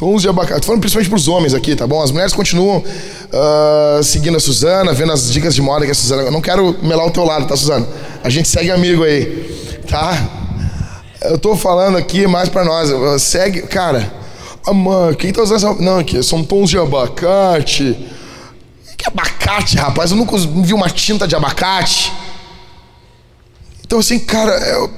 [0.00, 0.62] Tons de abacate.
[0.62, 2.02] Tô falando principalmente os homens aqui, tá bom?
[2.02, 6.22] As mulheres continuam uh, seguindo a Suzana, vendo as dicas de moda que a Suzana.
[6.22, 7.86] Eu não quero melar o teu lado, tá, Suzana?
[8.24, 10.16] A gente segue amigo aí, tá?
[11.20, 13.20] Eu tô falando aqui mais para nós.
[13.20, 14.10] Segue, cara.
[14.66, 15.74] Ah, mano, quem tá usando essa.
[15.74, 17.94] Não, aqui são tons de abacate.
[18.96, 20.12] Que abacate, rapaz?
[20.12, 22.10] Eu nunca vi uma tinta de abacate.
[23.84, 24.90] Então, assim, cara, eu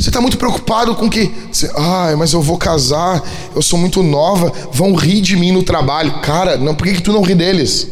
[0.00, 1.30] você está muito preocupado com que,
[1.76, 3.22] ah, mas eu vou casar,
[3.54, 6.20] eu sou muito nova, vão rir de mim no trabalho.
[6.20, 7.86] Cara, não, por que, que tu não ri deles?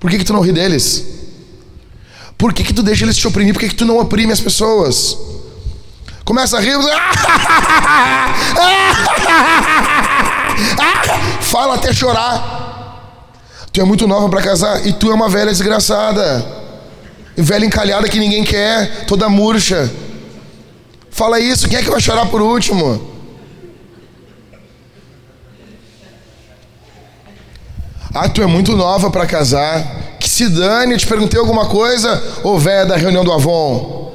[0.00, 1.06] Por que, que tu não ri deles?
[2.36, 3.54] Por que, que tu deixa eles te oprimir?
[3.54, 5.16] Por que, que tu não oprime as pessoas?
[6.24, 6.74] Começa a rir,
[11.40, 13.22] fala até chorar.
[13.72, 16.44] Tu é muito nova para casar e tu é uma velha desgraçada,
[17.36, 19.88] velha encalhada que ninguém quer, toda murcha.
[21.14, 23.00] Fala isso, quem é que vai chorar por último?
[28.12, 30.18] Ah, tu é muito nova para casar.
[30.18, 34.12] Que se dane, te perguntei alguma coisa, ô véia da reunião do Avon.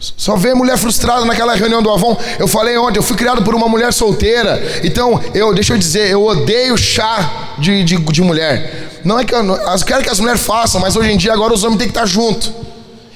[0.00, 2.18] Só vê mulher frustrada naquela reunião do Avon.
[2.36, 4.60] Eu falei ontem, eu fui criado por uma mulher solteira.
[4.82, 9.00] Então, eu, deixa eu dizer, eu odeio chá de, de, de mulher.
[9.04, 11.54] Não é que eu, eu quero que as mulheres façam, mas hoje em dia agora
[11.54, 12.71] os homens têm que estar junto.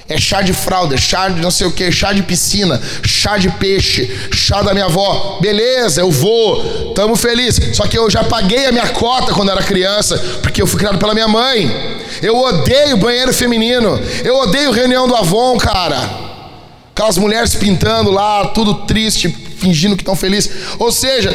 [0.08, 3.36] É chá de fralda, é chá de não sei o que, chá de piscina, chá
[3.36, 5.38] de peixe, chá da minha avó.
[5.40, 7.58] Beleza, eu vou, tamo feliz.
[7.72, 10.98] Só que eu já paguei a minha cota quando era criança, porque eu fui criado
[10.98, 12.04] pela minha mãe.
[12.22, 14.00] Eu odeio banheiro feminino.
[14.24, 15.98] Eu odeio reunião do Avon, cara.
[16.94, 20.50] Aquelas mulheres pintando lá, tudo triste, fingindo que estão felizes.
[20.78, 21.30] Ou seja,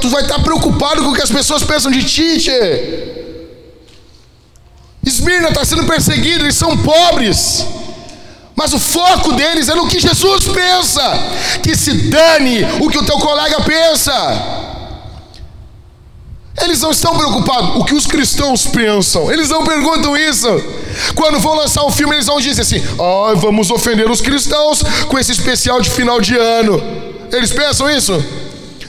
[0.00, 3.31] tu vai estar preocupado com o que as pessoas pensam de ti, tchê.
[5.04, 7.66] Esmirna está sendo perseguido, eles são pobres.
[8.54, 11.02] Mas o foco deles é no que Jesus pensa.
[11.62, 14.12] Que se dane o que o teu colega pensa.
[16.60, 19.32] Eles não estão preocupados o que os cristãos pensam.
[19.32, 20.46] Eles não perguntam isso.
[21.14, 25.18] Quando vão lançar um filme, eles não dizem assim: "Ah, vamos ofender os cristãos com
[25.18, 26.80] esse especial de final de ano".
[27.32, 28.22] Eles pensam isso?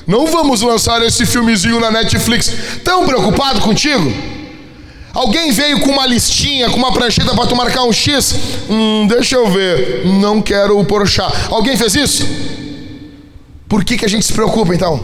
[0.05, 2.51] Não vamos lançar esse filmezinho na Netflix.
[2.83, 4.32] Tão preocupado contigo?
[5.13, 8.35] Alguém veio com uma listinha, com uma prancheta para tu marcar um X?
[8.67, 10.07] Hum, deixa eu ver.
[10.07, 11.31] Não quero o Porchat.
[11.51, 12.27] Alguém fez isso?
[13.69, 15.03] Por que, que a gente se preocupa então?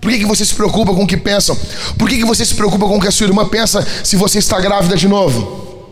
[0.00, 1.56] Por que, que você se preocupa com o que pensam?
[1.96, 4.40] Por que, que você se preocupa com o que a sua irmã pensa se você
[4.40, 5.86] está grávida de novo?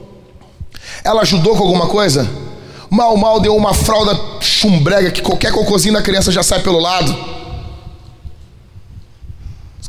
[1.05, 2.29] Ela ajudou com alguma coisa?
[2.91, 7.40] Mal, mal deu uma fralda chumbrega que qualquer cocôzinho da criança já sai pelo lado.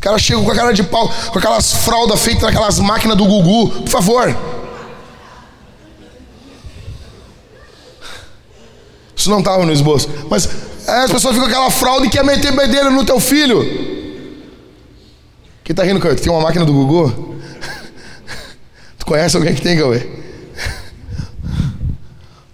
[0.01, 3.23] Os caras chegam com a cara de pau, com aquelas fraldas feitas naquelas máquinas do
[3.23, 3.69] Gugu.
[3.81, 4.35] Por favor.
[9.15, 10.09] Isso não estava no esboço.
[10.27, 10.49] Mas
[10.87, 13.63] é, as pessoas ficam com aquela fralda e quer meter bedelho no teu filho.
[15.63, 16.15] Quem tá rindo, Cauê?
[16.15, 17.35] Tu tem uma máquina do Gugu?
[18.97, 20.09] tu conhece alguém que tem, Cauê?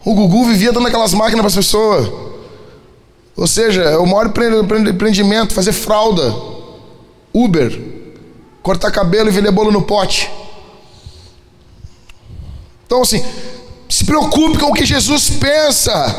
[0.04, 2.12] O Gugu vivia dando aquelas máquinas para as pessoas.
[3.38, 4.34] Ou seja, é o maior
[4.90, 6.57] empreendimento, fazer fralda,
[7.44, 7.80] Uber,
[8.62, 10.30] cortar cabelo e vender bolo no pote.
[12.86, 13.24] Então, assim,
[13.90, 16.16] se preocupe com o que Jesus pensa.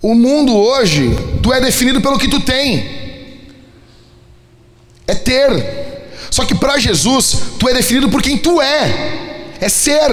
[0.00, 1.10] O mundo hoje,
[1.42, 3.02] tu é definido pelo que tu tem
[5.06, 6.10] é ter.
[6.30, 10.10] Só que para Jesus, tu é definido por quem tu é, é ser.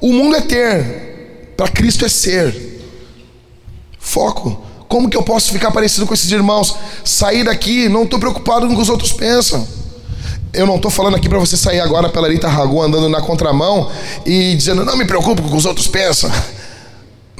[0.00, 2.54] O mundo é ter, para Cristo é ser.
[3.98, 4.63] Foco.
[4.94, 6.76] Como que eu posso ficar parecido com esses irmãos?
[7.04, 9.66] Sair daqui, não estou preocupado com o que os outros pensam.
[10.52, 13.90] Eu não estou falando aqui para você sair agora pela Rita Ragu andando na contramão
[14.24, 16.30] e dizendo, não me preocupo com o que os outros pensam.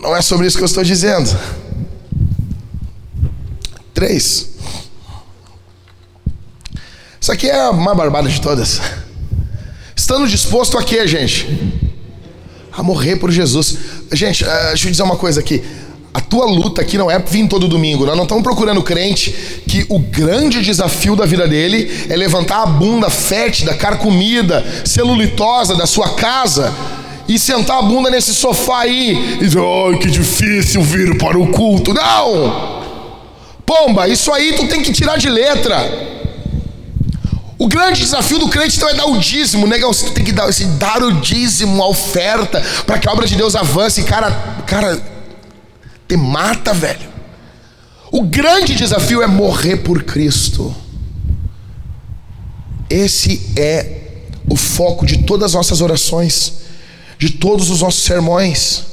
[0.03, 1.31] Não é sobre isso que eu estou dizendo.
[3.95, 4.49] Três.
[7.21, 8.81] Isso aqui é a mais barbada de todas.
[9.95, 11.47] Estando disposto a quê, gente?
[12.73, 13.77] A morrer por Jesus.
[14.11, 15.65] Gente, uh, deixa eu dizer uma coisa aqui.
[16.15, 18.07] A tua luta aqui não é vir todo domingo.
[18.07, 19.33] Nós não estamos procurando crente
[19.67, 25.87] que o grande desafio da vida dele é levantar a bunda fétida, carcomida, celulitosa da
[25.87, 26.73] sua casa
[27.27, 31.49] e sentar a bunda nesse sofá aí e dizer: ai, que difícil vir para o
[31.49, 31.93] culto.
[31.93, 32.85] Não!
[33.67, 36.15] Pomba, isso aí tu tem que tirar de letra.
[37.59, 39.93] O grande desafio do crente então é dar o dízimo, negão.
[39.93, 43.35] Você tem que dar, assim, dar o dízimo, a oferta, para que a obra de
[43.35, 44.03] Deus avance.
[44.05, 44.31] Cara,
[44.67, 45.14] cara,
[46.09, 47.15] te mata, velho.
[48.11, 50.75] O grande desafio é morrer por Cristo.
[52.89, 54.03] Esse é
[54.49, 56.53] o foco de todas as nossas orações,
[57.19, 58.85] de todos os nossos sermões.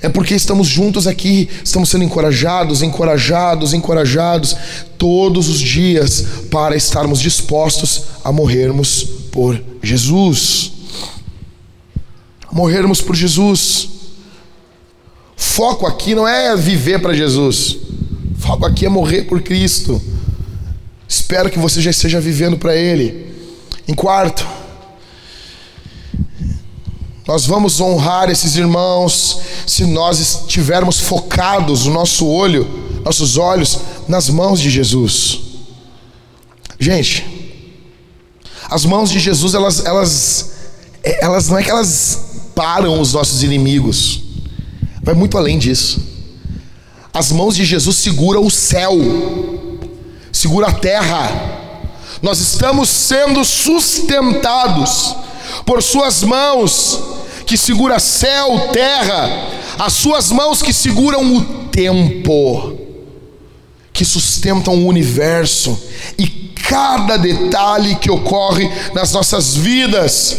[0.00, 4.54] É porque estamos juntos aqui, estamos sendo encorajados, encorajados, encorajados
[4.98, 10.72] todos os dias para estarmos dispostos a morrermos por Jesus.
[12.52, 13.88] Morrermos por Jesus.
[15.36, 17.76] Foco aqui não é viver para Jesus.
[18.38, 20.00] Foco aqui é morrer por Cristo.
[21.08, 23.32] Espero que você já esteja vivendo para Ele.
[23.86, 24.46] Em quarto,
[27.26, 32.68] nós vamos honrar esses irmãos se nós estivermos focados o nosso olho,
[33.04, 35.40] nossos olhos nas mãos de Jesus.
[36.78, 37.24] Gente,
[38.68, 40.52] as mãos de Jesus, elas, elas,
[41.02, 42.20] elas não é que elas
[42.54, 44.23] param os nossos inimigos.
[45.04, 46.00] Vai muito além disso.
[47.12, 48.92] As mãos de Jesus seguram o céu,
[50.32, 51.30] segura a terra.
[52.22, 55.14] Nós estamos sendo sustentados
[55.66, 56.98] por suas mãos
[57.46, 59.28] que segura céu, terra,
[59.78, 62.78] as suas mãos que seguram o tempo,
[63.92, 65.78] que sustentam o universo
[66.18, 66.26] e
[66.66, 70.38] cada detalhe que ocorre nas nossas vidas.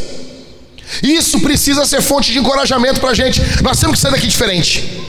[1.01, 3.41] Isso precisa ser fonte de encorajamento para a gente.
[3.63, 5.01] Nós temos que sair daqui diferente.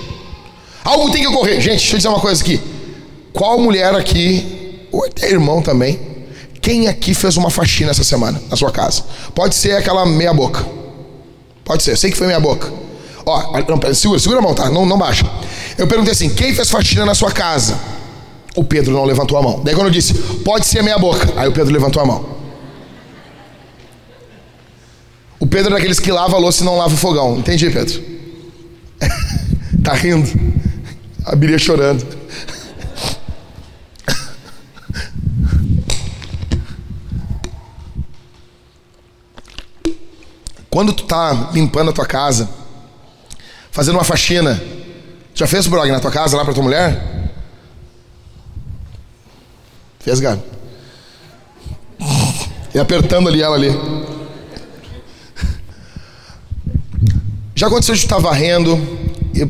[0.84, 1.60] Algo tem que ocorrer.
[1.60, 2.60] Gente, deixa eu dizer uma coisa aqui.
[3.32, 6.00] Qual mulher aqui, ou até irmão também,
[6.62, 9.04] quem aqui fez uma faxina essa semana na sua casa?
[9.34, 10.64] Pode ser aquela meia boca.
[11.64, 12.72] Pode ser, eu sei que foi meia boca.
[13.26, 14.70] Ó, não, segura, segura a mão, tá?
[14.70, 15.28] Não, não baixa.
[15.76, 17.76] Eu perguntei assim: quem fez faxina na sua casa?
[18.54, 19.60] O Pedro não levantou a mão.
[19.62, 21.28] Daí quando eu disse, pode ser meia boca.
[21.36, 22.35] Aí o Pedro levantou a mão.
[25.38, 27.38] O Pedro é daqueles que lava a louça e não lava o fogão.
[27.38, 28.02] Entendi, Pedro?
[29.84, 30.28] tá rindo.
[31.24, 32.06] A Biria chorando.
[40.70, 42.48] Quando tu tá limpando a tua casa,
[43.70, 44.62] fazendo uma faxina,
[45.34, 47.32] já fez o blog na tua casa lá para tua mulher?
[50.00, 50.42] Fez, Gabi?
[52.74, 53.70] E apertando ali ela ali.
[57.58, 58.78] Já aconteceu de estar varrendo,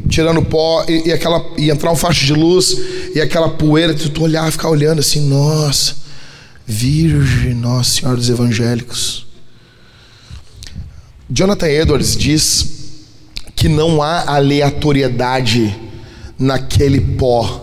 [0.08, 2.76] tirando pó, e, e, aquela, e entrar um facho de luz,
[3.12, 5.96] e aquela poeira, tu olhar, ficar olhando assim, nossa,
[6.64, 9.26] Virgem, Nossa Senhora dos Evangélicos.
[11.28, 12.68] Jonathan Edwards diz
[13.56, 15.74] que não há aleatoriedade
[16.38, 17.60] naquele pó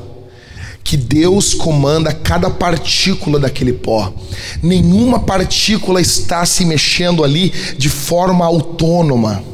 [0.84, 4.14] que Deus comanda cada partícula daquele pó.
[4.62, 9.53] Nenhuma partícula está se mexendo ali de forma autônoma.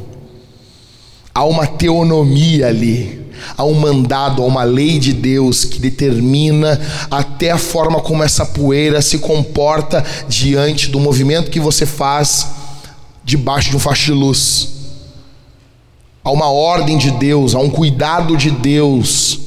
[1.40, 3.18] Há uma teonomia ali,
[3.56, 6.78] há um mandado, há uma lei de Deus que determina
[7.10, 12.46] até a forma como essa poeira se comporta diante do movimento que você faz
[13.24, 14.68] debaixo de um facho de luz.
[16.22, 19.40] Há uma ordem de Deus, há um cuidado de Deus.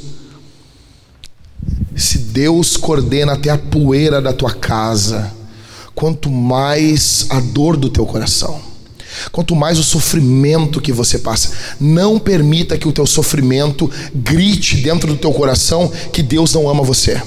[1.96, 5.32] Se Deus coordena até a poeira da tua casa,
[5.94, 8.73] quanto mais a dor do teu coração,
[9.32, 15.08] quanto mais o sofrimento que você passa, não permita que o teu sofrimento grite dentro
[15.08, 17.22] do teu coração que Deus não ama você.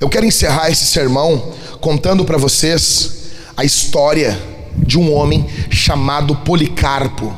[0.00, 3.12] Eu quero encerrar esse sermão contando para vocês
[3.56, 4.38] a história
[4.76, 7.34] de um homem chamado Policarpo.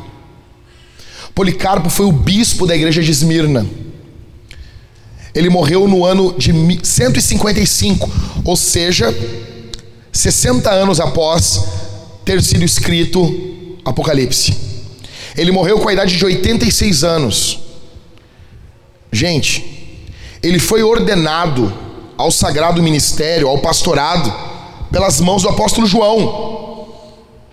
[1.34, 3.66] Policarpo foi o bispo da igreja de Esmirna.
[5.34, 6.50] Ele morreu no ano de
[6.82, 8.10] 155,
[8.42, 9.14] ou seja,
[10.10, 11.62] 60 anos após
[12.26, 14.52] ter sido escrito Apocalipse.
[15.36, 17.60] Ele morreu com a idade de 86 anos.
[19.12, 20.08] Gente,
[20.42, 21.72] ele foi ordenado
[22.18, 24.34] ao sagrado ministério, ao pastorado,
[24.90, 26.88] pelas mãos do apóstolo João.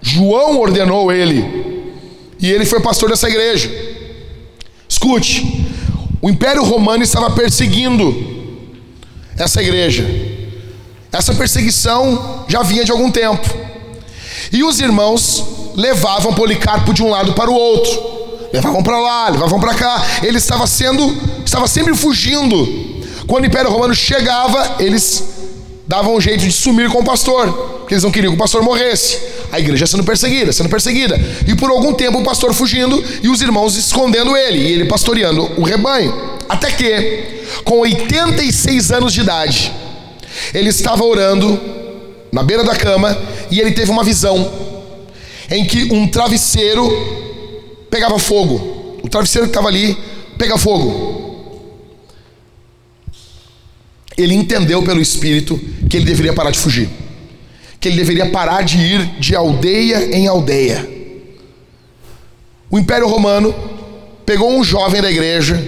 [0.02, 1.94] João ordenou ele,
[2.40, 3.70] e ele foi pastor dessa igreja.
[4.90, 5.68] Escute,
[6.20, 8.12] o Império Romano estava perseguindo
[9.38, 10.04] essa igreja.
[11.12, 13.63] Essa perseguição já vinha de algum tempo.
[14.54, 15.44] E os irmãos
[15.76, 18.14] levavam Policarpo de um lado para o outro.
[18.54, 20.06] Levavam para lá, levavam para cá.
[20.22, 23.04] Ele estava sendo, estava sempre fugindo.
[23.26, 25.24] Quando o Império Romano chegava, eles
[25.88, 28.62] davam um jeito de sumir com o pastor, porque eles não queriam que o pastor
[28.62, 29.20] morresse
[29.52, 31.20] a igreja sendo perseguida, sendo perseguida.
[31.48, 35.50] E por algum tempo o pastor fugindo e os irmãos escondendo ele, e ele pastoreando
[35.58, 36.14] o rebanho.
[36.48, 39.72] Até que, com 86 anos de idade,
[40.54, 41.60] ele estava orando
[42.34, 43.18] na beira da cama
[43.50, 44.52] e ele teve uma visão
[45.50, 46.90] em que um travesseiro
[47.90, 48.98] pegava fogo.
[49.02, 49.98] O travesseiro que estava ali
[50.38, 51.12] pega fogo.
[54.18, 55.58] Ele entendeu pelo Espírito
[55.90, 56.90] que ele deveria parar de fugir
[57.84, 60.90] que ele deveria parar de ir de aldeia em aldeia.
[62.72, 63.54] O Império Romano
[64.26, 65.62] pegou um jovem da igreja,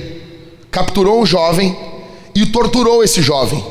[0.71, 1.77] capturou um jovem
[2.33, 3.61] e torturou esse jovem.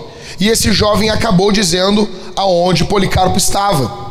[0.41, 4.05] E esse jovem acabou dizendo aonde Policarpo estava.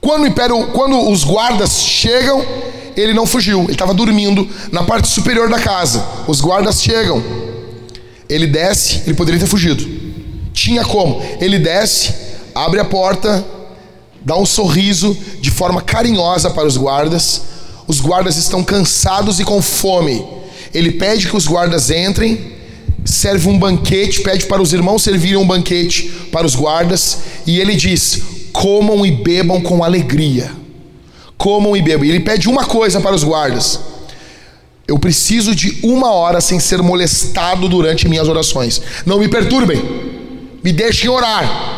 [0.00, 2.44] Quando o império, quando os guardas chegam,
[2.96, 6.04] ele não fugiu, ele estava dormindo na parte superior da casa.
[6.26, 7.22] Os guardas chegam,
[8.28, 9.84] ele desce, ele poderia ter fugido.
[10.52, 11.22] Tinha como?
[11.40, 12.14] Ele desce,
[12.54, 13.44] abre a porta,
[14.22, 17.42] dá um sorriso de forma carinhosa para os guardas.
[17.86, 20.26] Os guardas estão cansados e com fome.
[20.72, 22.55] Ele pede que os guardas entrem,
[23.06, 27.74] serve um banquete, pede para os irmãos servirem um banquete para os guardas, e ele
[27.74, 28.20] diz:
[28.52, 30.50] comam e bebam com alegria.
[31.36, 32.06] Comam e bebam.
[32.06, 33.80] E ele pede uma coisa para os guardas:
[34.88, 38.80] eu preciso de uma hora sem ser molestado durante minhas orações.
[39.04, 39.82] Não me perturbem,
[40.62, 41.74] me deixem orar.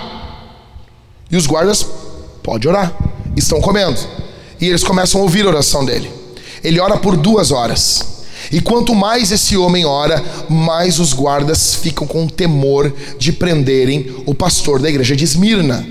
[1.30, 1.86] E os guardas,
[2.42, 2.94] pode orar,
[3.36, 3.98] estão comendo.
[4.60, 6.10] E eles começam a ouvir a oração dele.
[6.62, 8.17] Ele ora por duas horas.
[8.50, 14.34] E quanto mais esse homem ora, mais os guardas ficam com temor de prenderem o
[14.34, 15.86] pastor da igreja de Esmirna.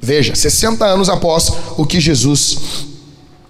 [0.00, 2.58] Veja, 60 anos após o que Jesus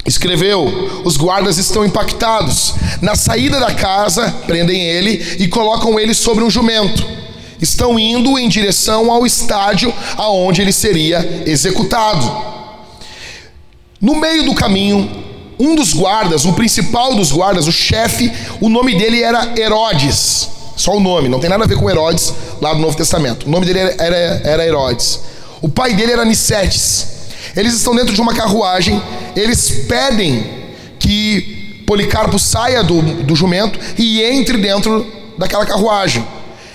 [0.07, 2.75] escreveu, os guardas estão impactados.
[3.01, 7.19] Na saída da casa, prendem ele e colocam ele sobre um jumento
[7.61, 12.47] estão indo em direção ao estádio aonde ele seria executado.
[14.01, 15.11] No meio do caminho,
[15.59, 20.49] um dos guardas, o principal dos guardas, o chefe, o nome dele era Herodes.
[20.77, 23.47] Só o nome, não tem nada a ver com Herodes lá do Novo Testamento.
[23.47, 25.21] O nome dele era, era Herodes.
[25.61, 27.07] O pai dele era Nicetes.
[27.57, 29.03] Eles estão dentro de uma carruagem,
[29.35, 30.59] eles pedem
[31.01, 35.07] que Policarpo saia do, do jumento e entre dentro
[35.37, 36.25] daquela carruagem.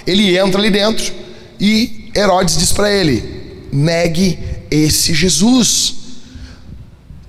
[0.05, 1.13] Ele entra ali dentro
[1.59, 3.23] e Herodes diz para ele:
[3.71, 4.37] negue
[4.69, 6.02] esse Jesus.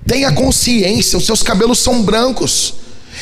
[0.06, 2.74] Tenha consciência, os seus cabelos são brancos.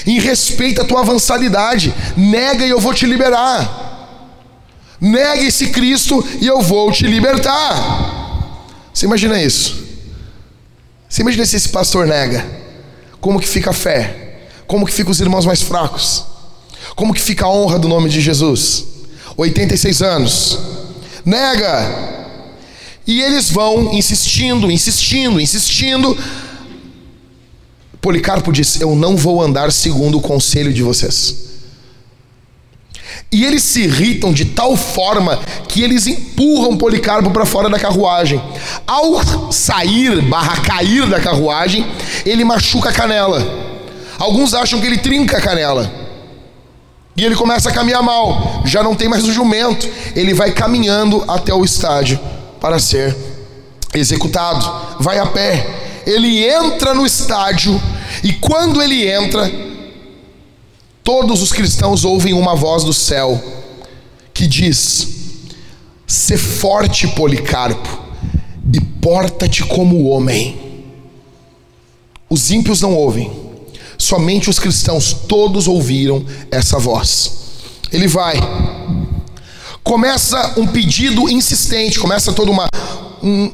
[0.06, 3.90] Em respeito à tua avançada idade, nega e eu vou te liberar.
[5.00, 8.66] Negue esse Cristo e eu vou te libertar.
[8.92, 9.82] Você imagina isso?
[11.08, 12.44] Você imagina se esse pastor nega?
[13.20, 14.46] Como que fica a fé?
[14.66, 16.24] Como que ficam os irmãos mais fracos?
[16.94, 18.84] Como que fica a honra do nome de Jesus?
[19.36, 20.58] 86 anos.
[21.24, 22.12] Nega.
[23.06, 26.16] E eles vão insistindo, insistindo, insistindo.
[28.02, 31.52] Policarpo diz: Eu não vou andar segundo o conselho de vocês.
[33.30, 35.38] E eles se irritam de tal forma
[35.68, 38.42] que eles empurram Policarpo para fora da carruagem.
[38.86, 41.86] Ao sair, barra cair da carruagem,
[42.26, 43.40] ele machuca a canela.
[44.18, 45.90] Alguns acham que ele trinca a canela.
[47.16, 48.62] E ele começa a caminhar mal.
[48.66, 49.88] Já não tem mais o jumento.
[50.16, 52.18] Ele vai caminhando até o estádio
[52.60, 53.16] para ser
[53.94, 54.70] executado.
[54.98, 55.66] Vai a pé.
[56.04, 57.80] Ele entra no estádio
[58.22, 59.50] e quando ele entra,
[61.04, 63.42] Todos os cristãos ouvem uma voz do céu
[64.32, 65.08] que diz:
[66.06, 68.00] "Se forte, Policarpo,
[68.72, 70.60] e porta-te como homem".
[72.30, 73.30] Os ímpios não ouvem,
[73.98, 77.32] somente os cristãos todos ouviram essa voz.
[77.92, 78.36] Ele vai,
[79.82, 82.68] começa um pedido insistente, começa toda uma
[83.22, 83.52] um,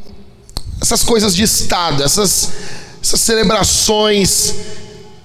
[0.80, 2.52] essas coisas de estado, essas
[3.02, 4.54] essas celebrações,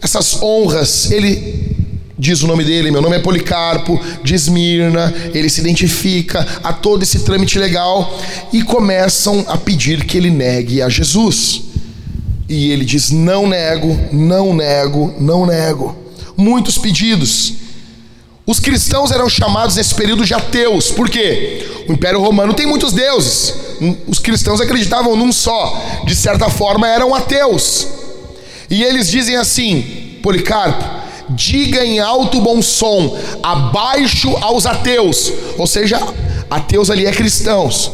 [0.01, 1.73] essas honras, ele
[2.17, 7.03] diz o nome dele, meu nome é Policarpo, de Esmirna, ele se identifica a todo
[7.03, 8.17] esse trâmite legal
[8.51, 11.63] e começam a pedir que ele negue a Jesus.
[12.47, 15.95] E ele diz: Não nego, não nego, não nego.
[16.37, 17.62] Muitos pedidos.
[18.45, 21.65] Os cristãos eram chamados nesse período de ateus, por quê?
[21.87, 23.53] O Império Romano tem muitos deuses.
[24.05, 27.87] Os cristãos acreditavam num só, de certa forma eram ateus.
[28.69, 30.83] E eles dizem assim: Policarpo,
[31.29, 36.01] diga em alto bom som, abaixo aos ateus, ou seja,
[36.49, 37.91] ateus ali é cristãos.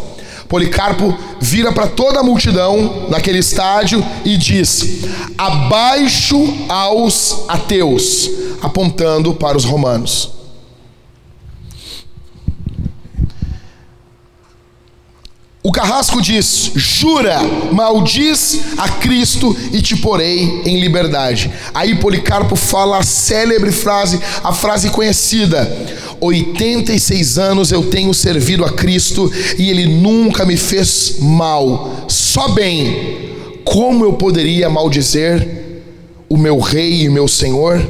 [0.48, 5.04] Policarpo vira para toda a multidão naquele estádio e diz:
[5.38, 6.38] abaixo
[6.68, 8.32] aos ateus,
[8.64, 10.39] apontando para os romanos.
[15.62, 17.40] O carrasco diz: Jura,
[17.72, 21.52] maldiz a Cristo e te porei em liberdade.
[21.74, 25.70] Aí Policarpo fala a célebre frase, a frase conhecida:
[26.22, 33.28] 86 anos eu tenho servido a Cristo e ele nunca me fez mal, só bem.
[33.66, 35.84] Como eu poderia maldizer
[36.30, 37.86] o meu rei e meu senhor?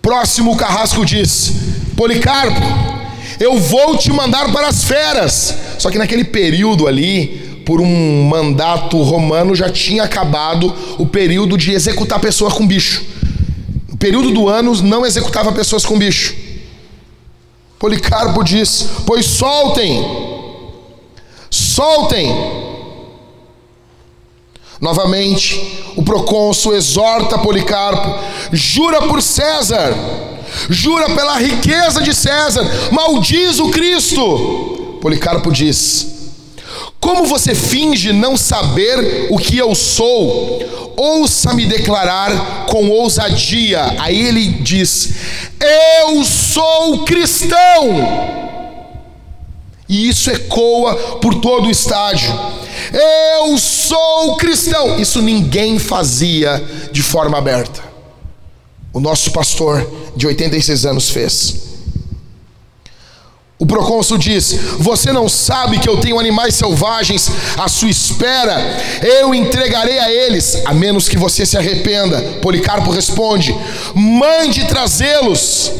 [0.00, 1.52] Próximo carrasco diz:
[1.96, 2.93] Policarpo,
[3.40, 5.54] eu vou te mandar para as feras.
[5.78, 11.72] Só que naquele período ali, por um mandato romano, já tinha acabado o período de
[11.72, 13.04] executar pessoas com bicho.
[13.92, 16.34] O período do ano não executava pessoas com bicho.
[17.78, 20.04] Policarpo diz: Pois soltem,
[21.50, 22.64] soltem.
[24.80, 28.18] Novamente, o procônsul exorta Policarpo:
[28.52, 29.94] jura por César
[30.70, 34.98] jura pela riqueza de César, maldiz o Cristo.
[35.00, 36.06] Policarpo diz:
[37.00, 40.62] Como você finge não saber o que eu sou?
[40.96, 43.96] Ouça-me declarar com ousadia.
[43.98, 45.14] Aí ele diz:
[45.60, 48.34] Eu sou cristão.
[49.86, 52.32] E isso ecoa por todo o estádio.
[53.38, 54.98] Eu sou cristão.
[54.98, 57.93] Isso ninguém fazia de forma aberta
[58.94, 59.84] o nosso pastor
[60.16, 61.64] de 86 anos fez.
[63.58, 68.56] O procônsul diz: Você não sabe que eu tenho animais selvagens à sua espera?
[69.02, 72.20] Eu entregarei a eles, a menos que você se arrependa.
[72.40, 73.54] Policarpo responde:
[73.94, 75.72] Mande trazê-los,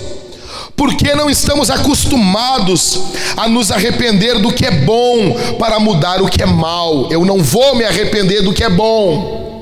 [0.77, 2.99] porque não estamos acostumados
[3.36, 7.09] a nos arrepender do que é bom para mudar o que é mal.
[7.12, 9.53] Eu não vou me arrepender do que é bom.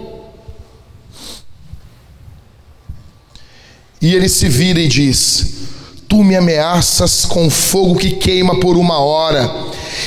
[4.02, 5.46] E ele se vira e diz:
[6.08, 9.48] Tu me ameaças com fogo que queima por uma hora,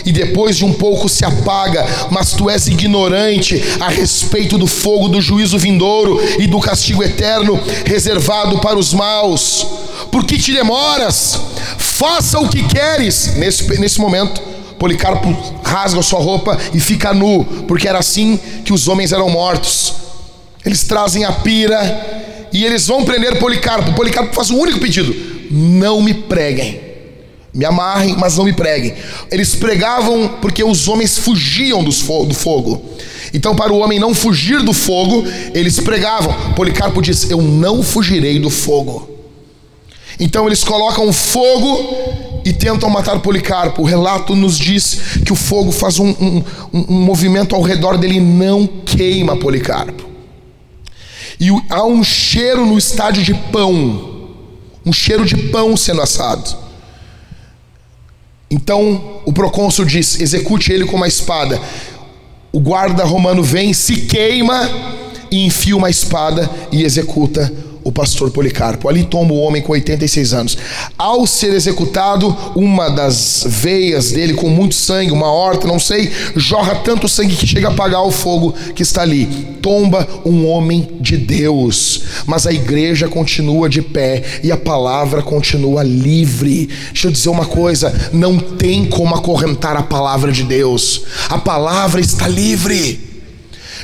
[0.05, 5.07] e depois de um pouco se apaga, mas tu és ignorante a respeito do fogo
[5.07, 9.65] do juízo vindouro e do castigo eterno reservado para os maus.
[10.11, 11.39] Por que te demoras?
[11.77, 13.35] Faça o que queres.
[13.37, 14.41] Nesse, nesse momento,
[14.77, 19.93] Policarpo rasga sua roupa e fica nu, porque era assim que os homens eram mortos.
[20.65, 23.93] Eles trazem a pira e eles vão prender Policarpo.
[23.93, 25.15] Policarpo faz um único pedido:
[25.51, 26.81] não me preguem.
[27.53, 28.93] Me amarrem, mas não me preguem.
[29.31, 32.81] Eles pregavam porque os homens fugiam do fogo.
[33.33, 35.23] Então, para o homem não fugir do fogo,
[35.53, 36.33] eles pregavam.
[36.53, 39.09] Policarpo diz: Eu não fugirei do fogo.
[40.19, 43.81] Então, eles colocam fogo e tentam matar Policarpo.
[43.81, 46.43] O relato nos diz que o fogo faz um, um,
[46.73, 50.14] um movimento ao redor dele e não queima Policarpo.
[51.39, 54.29] E há um cheiro no estádio de pão,
[54.85, 56.55] um cheiro de pão sendo assado.
[58.49, 61.59] Então o procônsul diz: execute ele com uma espada.
[62.51, 64.69] O guarda romano vem, se queima
[65.29, 67.51] e enfia uma espada e executa
[67.85, 68.89] o pastor Policarpo.
[68.89, 70.57] Ali toma o homem com 86 anos.
[70.97, 76.73] Ao ser executado, uma das veias dele com muito sangue, uma horta, não sei, jorra
[76.83, 79.27] tanto sangue que chega a apagar o fogo que está ali.
[79.61, 82.01] Tomba um homem de Deus.
[82.25, 86.67] Mas a igreja continua de pé e a palavra continua livre.
[86.91, 91.03] Deixa eu dizer uma coisa: não tem como acorrentar a palavra de Deus.
[91.29, 92.99] A palavra está livre.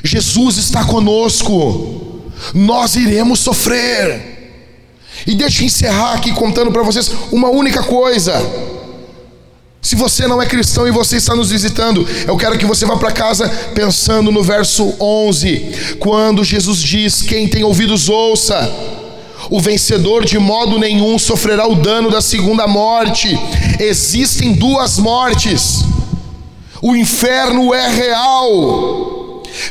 [0.04, 2.11] Jesus está conosco
[2.54, 4.32] nós iremos sofrer.
[5.26, 8.34] E deixa eu encerrar aqui contando para vocês uma única coisa.
[9.82, 12.98] Se você não é cristão e você está nos visitando, eu quero que você vá
[12.98, 18.72] para casa pensando no verso 11, quando Jesus diz: Quem tem ouvidos, ouça.
[19.50, 23.38] O vencedor de modo nenhum sofrerá o dano da segunda morte.
[23.80, 25.84] Existem duas mortes.
[26.82, 29.21] O inferno é real.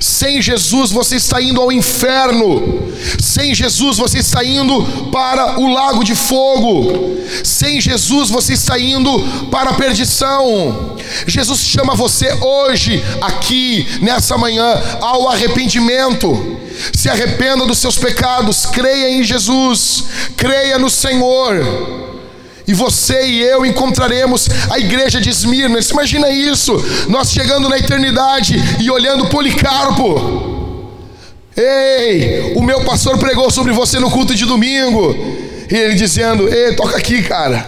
[0.01, 2.93] Sem Jesus você está indo ao inferno.
[3.19, 7.19] Sem Jesus você está indo para o lago de fogo.
[7.45, 9.21] Sem Jesus você está indo
[9.51, 10.97] para a perdição.
[11.27, 16.59] Jesus chama você hoje, aqui, nessa manhã, ao arrependimento.
[16.93, 20.05] Se arrependa dos seus pecados, creia em Jesus,
[20.37, 22.01] creia no Senhor
[22.71, 25.83] e você e eu encontraremos a igreja de Esmirna.
[25.83, 26.73] Você imagina isso?
[27.09, 30.79] Nós chegando na eternidade e olhando Policarpo.
[31.57, 35.17] Ei, o meu pastor pregou sobre você no culto de domingo.
[35.69, 37.67] E ele dizendo: Ei, toca aqui, cara.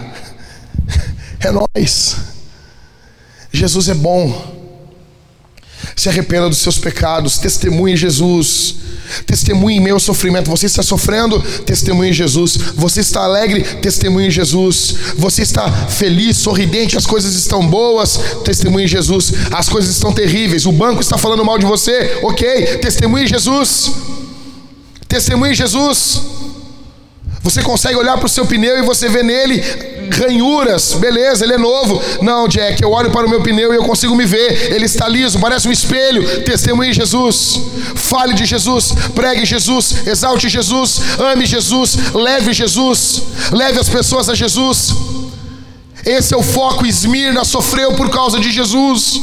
[1.41, 2.15] É nós.
[3.51, 4.53] Jesus é bom.
[5.97, 8.77] Se arrependa dos seus pecados, testemunhe Jesus.
[9.25, 10.49] Testemunhe ao sofrimento.
[10.49, 11.39] Você está sofrendo?
[11.65, 12.57] Testemunhe Jesus.
[12.75, 13.63] Você está alegre?
[13.63, 14.95] Testemunhe Jesus.
[15.17, 18.19] Você está feliz, sorridente, as coisas estão boas?
[18.43, 19.33] Testemunhe Jesus.
[19.51, 20.65] As coisas estão terríveis.
[20.65, 22.19] O banco está falando mal de você?
[22.23, 22.77] Ok.
[22.77, 23.91] Testemunhe Jesus.
[25.07, 26.32] Testemunhe Jesus.
[27.43, 29.61] Você consegue olhar para o seu pneu e você vê nele
[30.11, 32.01] ranhuras, beleza, ele é novo.
[32.21, 34.73] Não, Jack, eu olho para o meu pneu e eu consigo me ver.
[34.73, 36.43] Ele está liso, parece um espelho.
[36.43, 37.59] Testemunhe Jesus.
[37.95, 44.35] Fale de Jesus, pregue Jesus, exalte Jesus, ame Jesus, leve Jesus, leve as pessoas a
[44.35, 44.93] Jesus.
[46.05, 46.85] Esse é o foco.
[46.85, 49.21] Esmirna sofreu por causa de Jesus.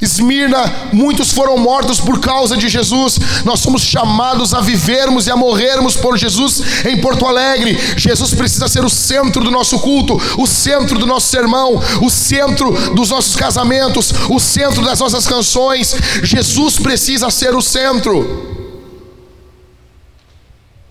[0.00, 3.18] Esmirna, muitos foram mortos por causa de Jesus.
[3.44, 7.78] Nós somos chamados a vivermos e a morrermos por Jesus em Porto Alegre.
[7.96, 12.94] Jesus precisa ser o centro do nosso culto, o centro do nosso sermão, o centro
[12.94, 15.94] dos nossos casamentos, o centro das nossas canções.
[16.22, 18.50] Jesus precisa ser o centro.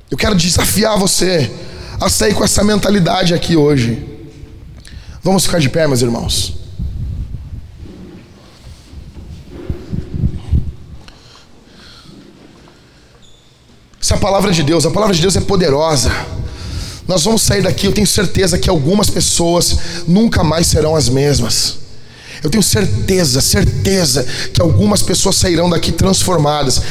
[0.10, 1.52] Eu quero desafiar você
[2.00, 4.04] a sair com essa mentalidade aqui hoje.
[5.24, 6.59] Vamos ficar de pé, meus irmãos.
[14.02, 16.12] Essa é a palavra de Deus, a palavra de Deus é poderosa.
[17.08, 19.78] Nós vamos sair daqui, eu tenho certeza que algumas pessoas
[20.08, 21.80] nunca mais serão as mesmas.
[22.42, 26.82] Eu tenho certeza, certeza que algumas pessoas sairão daqui transformadas.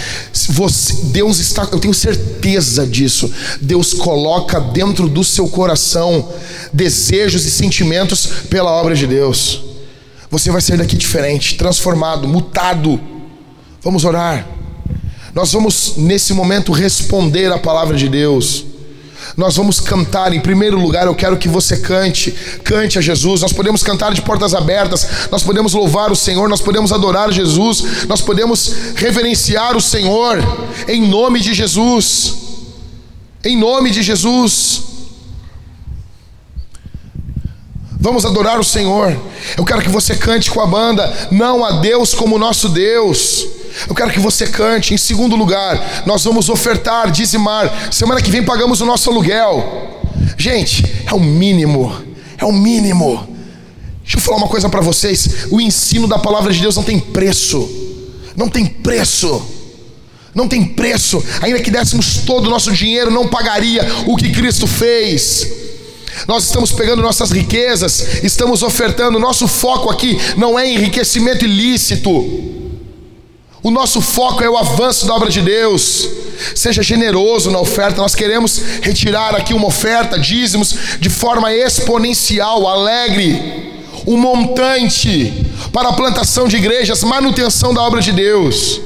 [0.50, 3.32] Você, Deus está, eu tenho certeza disso.
[3.60, 6.28] Deus coloca dentro do seu coração
[6.72, 9.62] desejos e sentimentos pela obra de Deus.
[10.30, 13.00] Você vai sair daqui diferente, transformado, mutado.
[13.82, 14.46] Vamos orar.
[15.38, 18.64] Nós vamos, nesse momento, responder a palavra de Deus.
[19.36, 22.32] Nós vamos cantar, em primeiro lugar, eu quero que você cante,
[22.64, 23.42] cante a Jesus.
[23.42, 28.08] Nós podemos cantar de portas abertas, nós podemos louvar o Senhor, nós podemos adorar Jesus,
[28.08, 30.38] nós podemos reverenciar o Senhor,
[30.88, 32.34] em nome de Jesus.
[33.44, 34.87] Em nome de Jesus.
[38.00, 39.16] Vamos adorar o Senhor.
[39.56, 43.44] Eu quero que você cante com a banda, não a Deus como nosso Deus.
[43.88, 44.94] Eu quero que você cante.
[44.94, 47.92] Em segundo lugar, nós vamos ofertar, dizimar.
[47.92, 50.00] Semana que vem pagamos o nosso aluguel.
[50.36, 51.92] Gente, é o mínimo.
[52.38, 53.36] É o mínimo.
[54.02, 55.46] Deixa eu falar uma coisa para vocês.
[55.50, 57.68] O ensino da palavra de Deus não tem preço.
[58.36, 59.42] Não tem preço.
[60.32, 61.22] Não tem preço.
[61.42, 65.67] Ainda que dessemos todo o nosso dinheiro, não pagaria o que Cristo fez.
[66.26, 69.18] Nós estamos pegando nossas riquezas, estamos ofertando.
[69.18, 72.10] Nosso foco aqui não é enriquecimento ilícito.
[73.62, 76.08] O nosso foco é o avanço da obra de Deus.
[76.54, 78.00] Seja generoso na oferta.
[78.00, 85.32] Nós queremos retirar aqui uma oferta, dízimos, de forma exponencial, alegre, um montante
[85.72, 88.80] para a plantação de igrejas, manutenção da obra de Deus.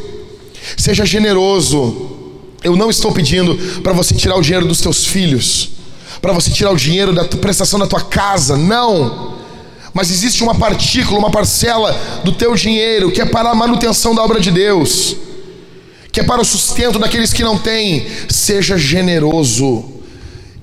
[0.77, 2.11] Seja generoso.
[2.65, 5.71] Eu não estou pedindo para você tirar o dinheiro dos teus filhos,
[6.23, 8.57] para você tirar o dinheiro da prestação da tua casa.
[8.57, 9.33] Não
[9.95, 11.93] mas existe uma partícula, uma parcela
[12.25, 15.17] do teu dinheiro que é para a manutenção da obra de Deus,
[16.11, 18.07] que é para o sustento daqueles que não têm.
[18.29, 19.85] Seja generoso.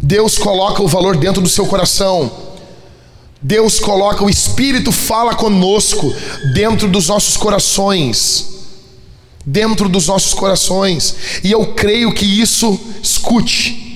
[0.02, 2.32] Deus coloca o valor dentro do seu coração.
[3.42, 6.14] Deus coloca, o Espírito fala conosco
[6.54, 8.48] dentro dos nossos corações.
[9.46, 11.16] Dentro dos nossos corações.
[11.44, 13.89] E eu creio que isso, escute,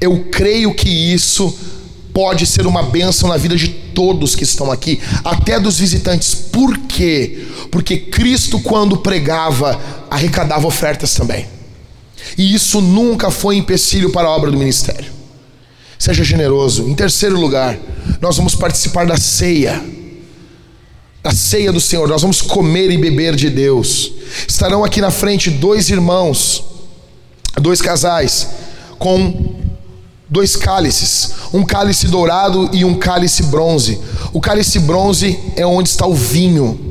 [0.00, 1.56] eu creio que isso
[2.12, 6.34] pode ser uma bênção na vida de todos que estão aqui, até dos visitantes.
[6.34, 7.46] Por quê?
[7.70, 9.80] Porque Cristo, quando pregava,
[10.10, 11.46] arrecadava ofertas também.
[12.36, 15.12] E isso nunca foi empecilho para a obra do ministério.
[15.98, 16.88] Seja generoso.
[16.88, 17.78] Em terceiro lugar,
[18.20, 19.82] nós vamos participar da ceia.
[21.22, 22.08] Da ceia do Senhor.
[22.08, 24.12] Nós vamos comer e beber de Deus.
[24.46, 26.64] Estarão aqui na frente dois irmãos,
[27.60, 28.48] dois casais,
[28.98, 29.58] com
[30.28, 33.98] dois cálices, um cálice dourado e um cálice bronze.
[34.32, 36.86] O cálice bronze é onde está o vinho.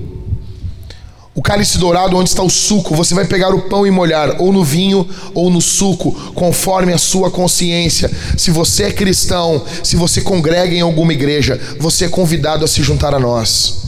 [1.35, 2.95] O cálice dourado onde está o suco.
[2.95, 6.97] Você vai pegar o pão e molhar ou no vinho ou no suco, conforme a
[6.97, 8.09] sua consciência.
[8.35, 12.81] Se você é cristão, se você congrega em alguma igreja, você é convidado a se
[12.81, 13.83] juntar a nós.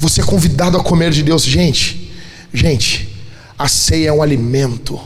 [0.00, 2.12] Você é convidado a comer de Deus, gente.
[2.52, 3.08] Gente,
[3.56, 5.00] a ceia é um alimento.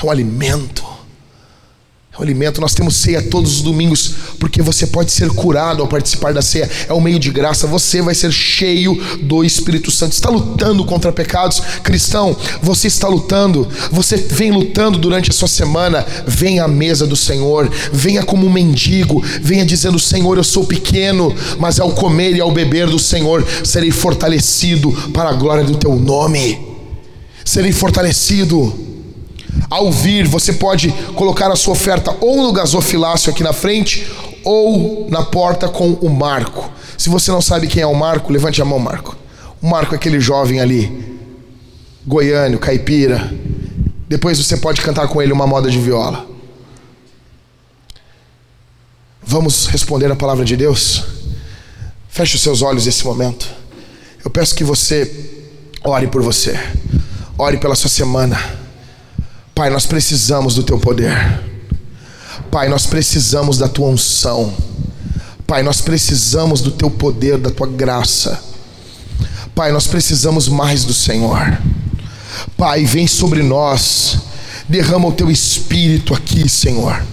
[0.00, 0.94] É um alimento
[2.16, 2.60] é o alimento.
[2.60, 6.70] Nós temos ceia todos os domingos, porque você pode ser curado ao participar da ceia.
[6.88, 7.66] É um meio de graça.
[7.66, 10.12] Você vai ser cheio do Espírito Santo.
[10.12, 12.36] Está lutando contra pecados, cristão.
[12.62, 13.66] Você está lutando.
[13.90, 16.06] Você vem lutando durante a sua semana.
[16.24, 17.68] Venha à mesa do Senhor.
[17.92, 19.20] Venha como um mendigo.
[19.40, 23.90] Venha dizendo: Senhor, eu sou pequeno, mas ao comer e ao beber do Senhor serei
[23.90, 26.60] fortalecido para a glória do Teu nome.
[27.44, 28.93] Serei fortalecido.
[29.70, 34.06] Ao vir, você pode colocar a sua oferta ou no gasofilácio aqui na frente
[34.44, 36.70] ou na porta com o Marco.
[36.96, 39.16] Se você não sabe quem é o Marco, levante a mão, Marco.
[39.60, 41.18] O Marco é aquele jovem ali,
[42.06, 43.32] goiano, caipira.
[44.08, 46.26] Depois você pode cantar com ele uma moda de viola.
[49.22, 51.02] Vamos responder a palavra de Deus?
[52.08, 53.48] Feche os seus olhos nesse momento.
[54.24, 55.42] Eu peço que você
[55.82, 56.58] ore por você.
[57.36, 58.63] Ore pela sua semana.
[59.54, 61.40] Pai, nós precisamos do teu poder.
[62.50, 64.52] Pai, nós precisamos da tua unção.
[65.46, 68.42] Pai, nós precisamos do teu poder, da tua graça.
[69.54, 71.58] Pai, nós precisamos mais do Senhor.
[72.56, 74.18] Pai, vem sobre nós.
[74.68, 77.04] Derrama o teu espírito aqui, Senhor.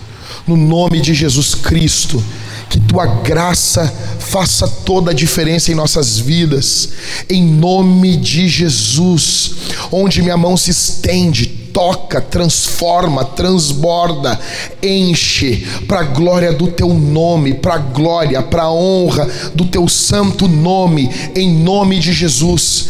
[0.48, 2.24] No nome de Jesus Cristo
[2.72, 6.90] que tua graça faça toda a diferença em nossas vidas,
[7.30, 9.56] em nome de Jesus,
[9.92, 14.40] onde minha mão se estende, toca, transforma, transborda,
[14.82, 19.88] enche para a glória do teu nome, para a glória, para a honra do teu
[19.88, 22.90] santo nome, em nome de Jesus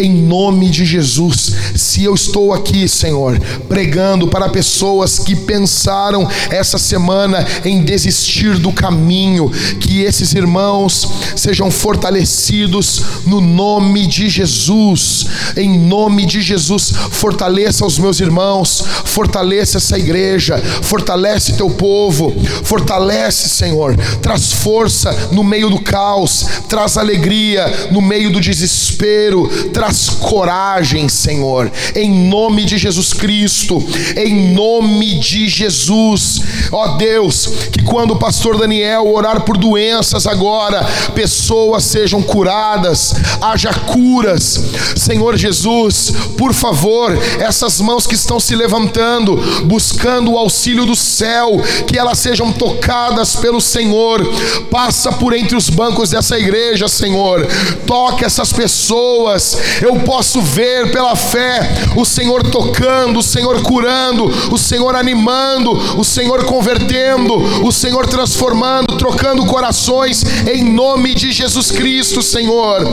[0.00, 1.52] em nome de Jesus.
[1.74, 8.72] Se eu estou aqui, Senhor, pregando para pessoas que pensaram essa semana em desistir do
[8.72, 11.06] caminho, que esses irmãos
[11.36, 15.26] sejam fortalecidos no nome de Jesus.
[15.56, 23.48] Em nome de Jesus, fortaleça os meus irmãos, fortaleça essa igreja, fortalece teu povo, fortalece,
[23.48, 30.08] Senhor, traz força no meio do caos, traz alegria no meio do desespero, traz traz
[30.08, 33.84] coragem, Senhor, em nome de Jesus Cristo,
[34.16, 36.40] em nome de Jesus,
[36.70, 40.84] ó Deus, que quando o pastor Daniel orar por doenças agora,
[41.14, 44.60] pessoas sejam curadas, haja curas,
[44.96, 51.60] Senhor Jesus, por favor, essas mãos que estão se levantando, buscando o auxílio do céu,
[51.88, 54.24] que elas sejam tocadas pelo Senhor,
[54.70, 57.46] passa por entre os bancos dessa igreja, Senhor,
[57.86, 64.58] toque essas pessoas, eu posso ver pela fé o Senhor tocando, o Senhor curando, o
[64.58, 67.34] Senhor animando, o Senhor convertendo,
[67.64, 72.84] o Senhor transformando, trocando corações, em nome de Jesus Cristo, Senhor.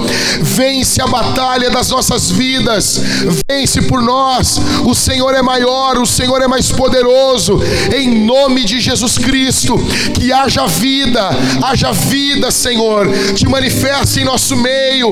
[0.42, 3.02] Vence a batalha das nossas vidas,
[3.50, 4.60] vence por nós.
[4.86, 7.60] O Senhor é maior, o Senhor é mais poderoso,
[7.96, 9.78] em nome de Jesus Cristo.
[10.14, 11.30] Que haja vida,
[11.64, 15.12] haja vida, Senhor, te manifesta em nosso meio,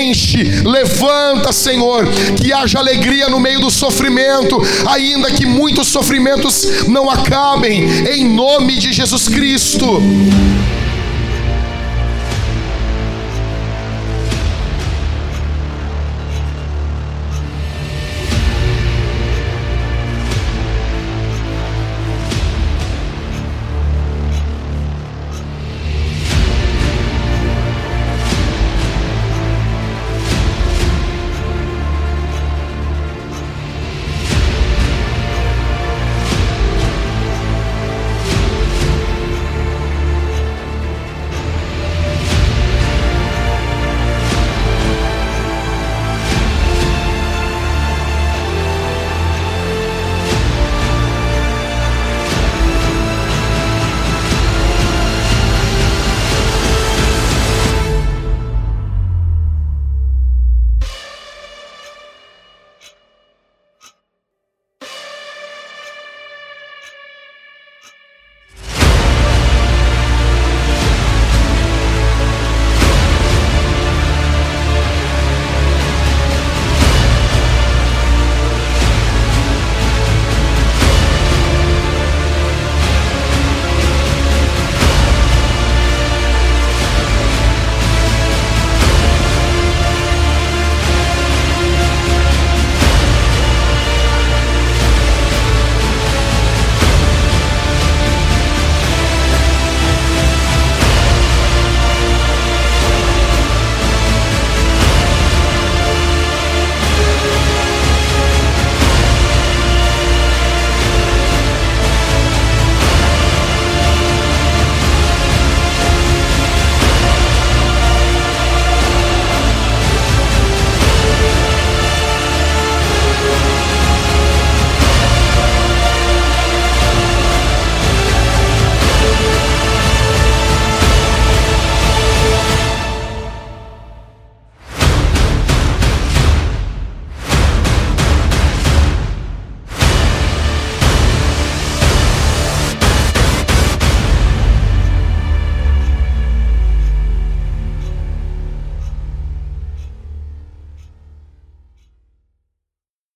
[0.00, 2.06] enche, levanta levanta, Senhor,
[2.36, 8.76] que haja alegria no meio do sofrimento, ainda que muitos sofrimentos não acabem, em nome
[8.76, 10.02] de Jesus Cristo.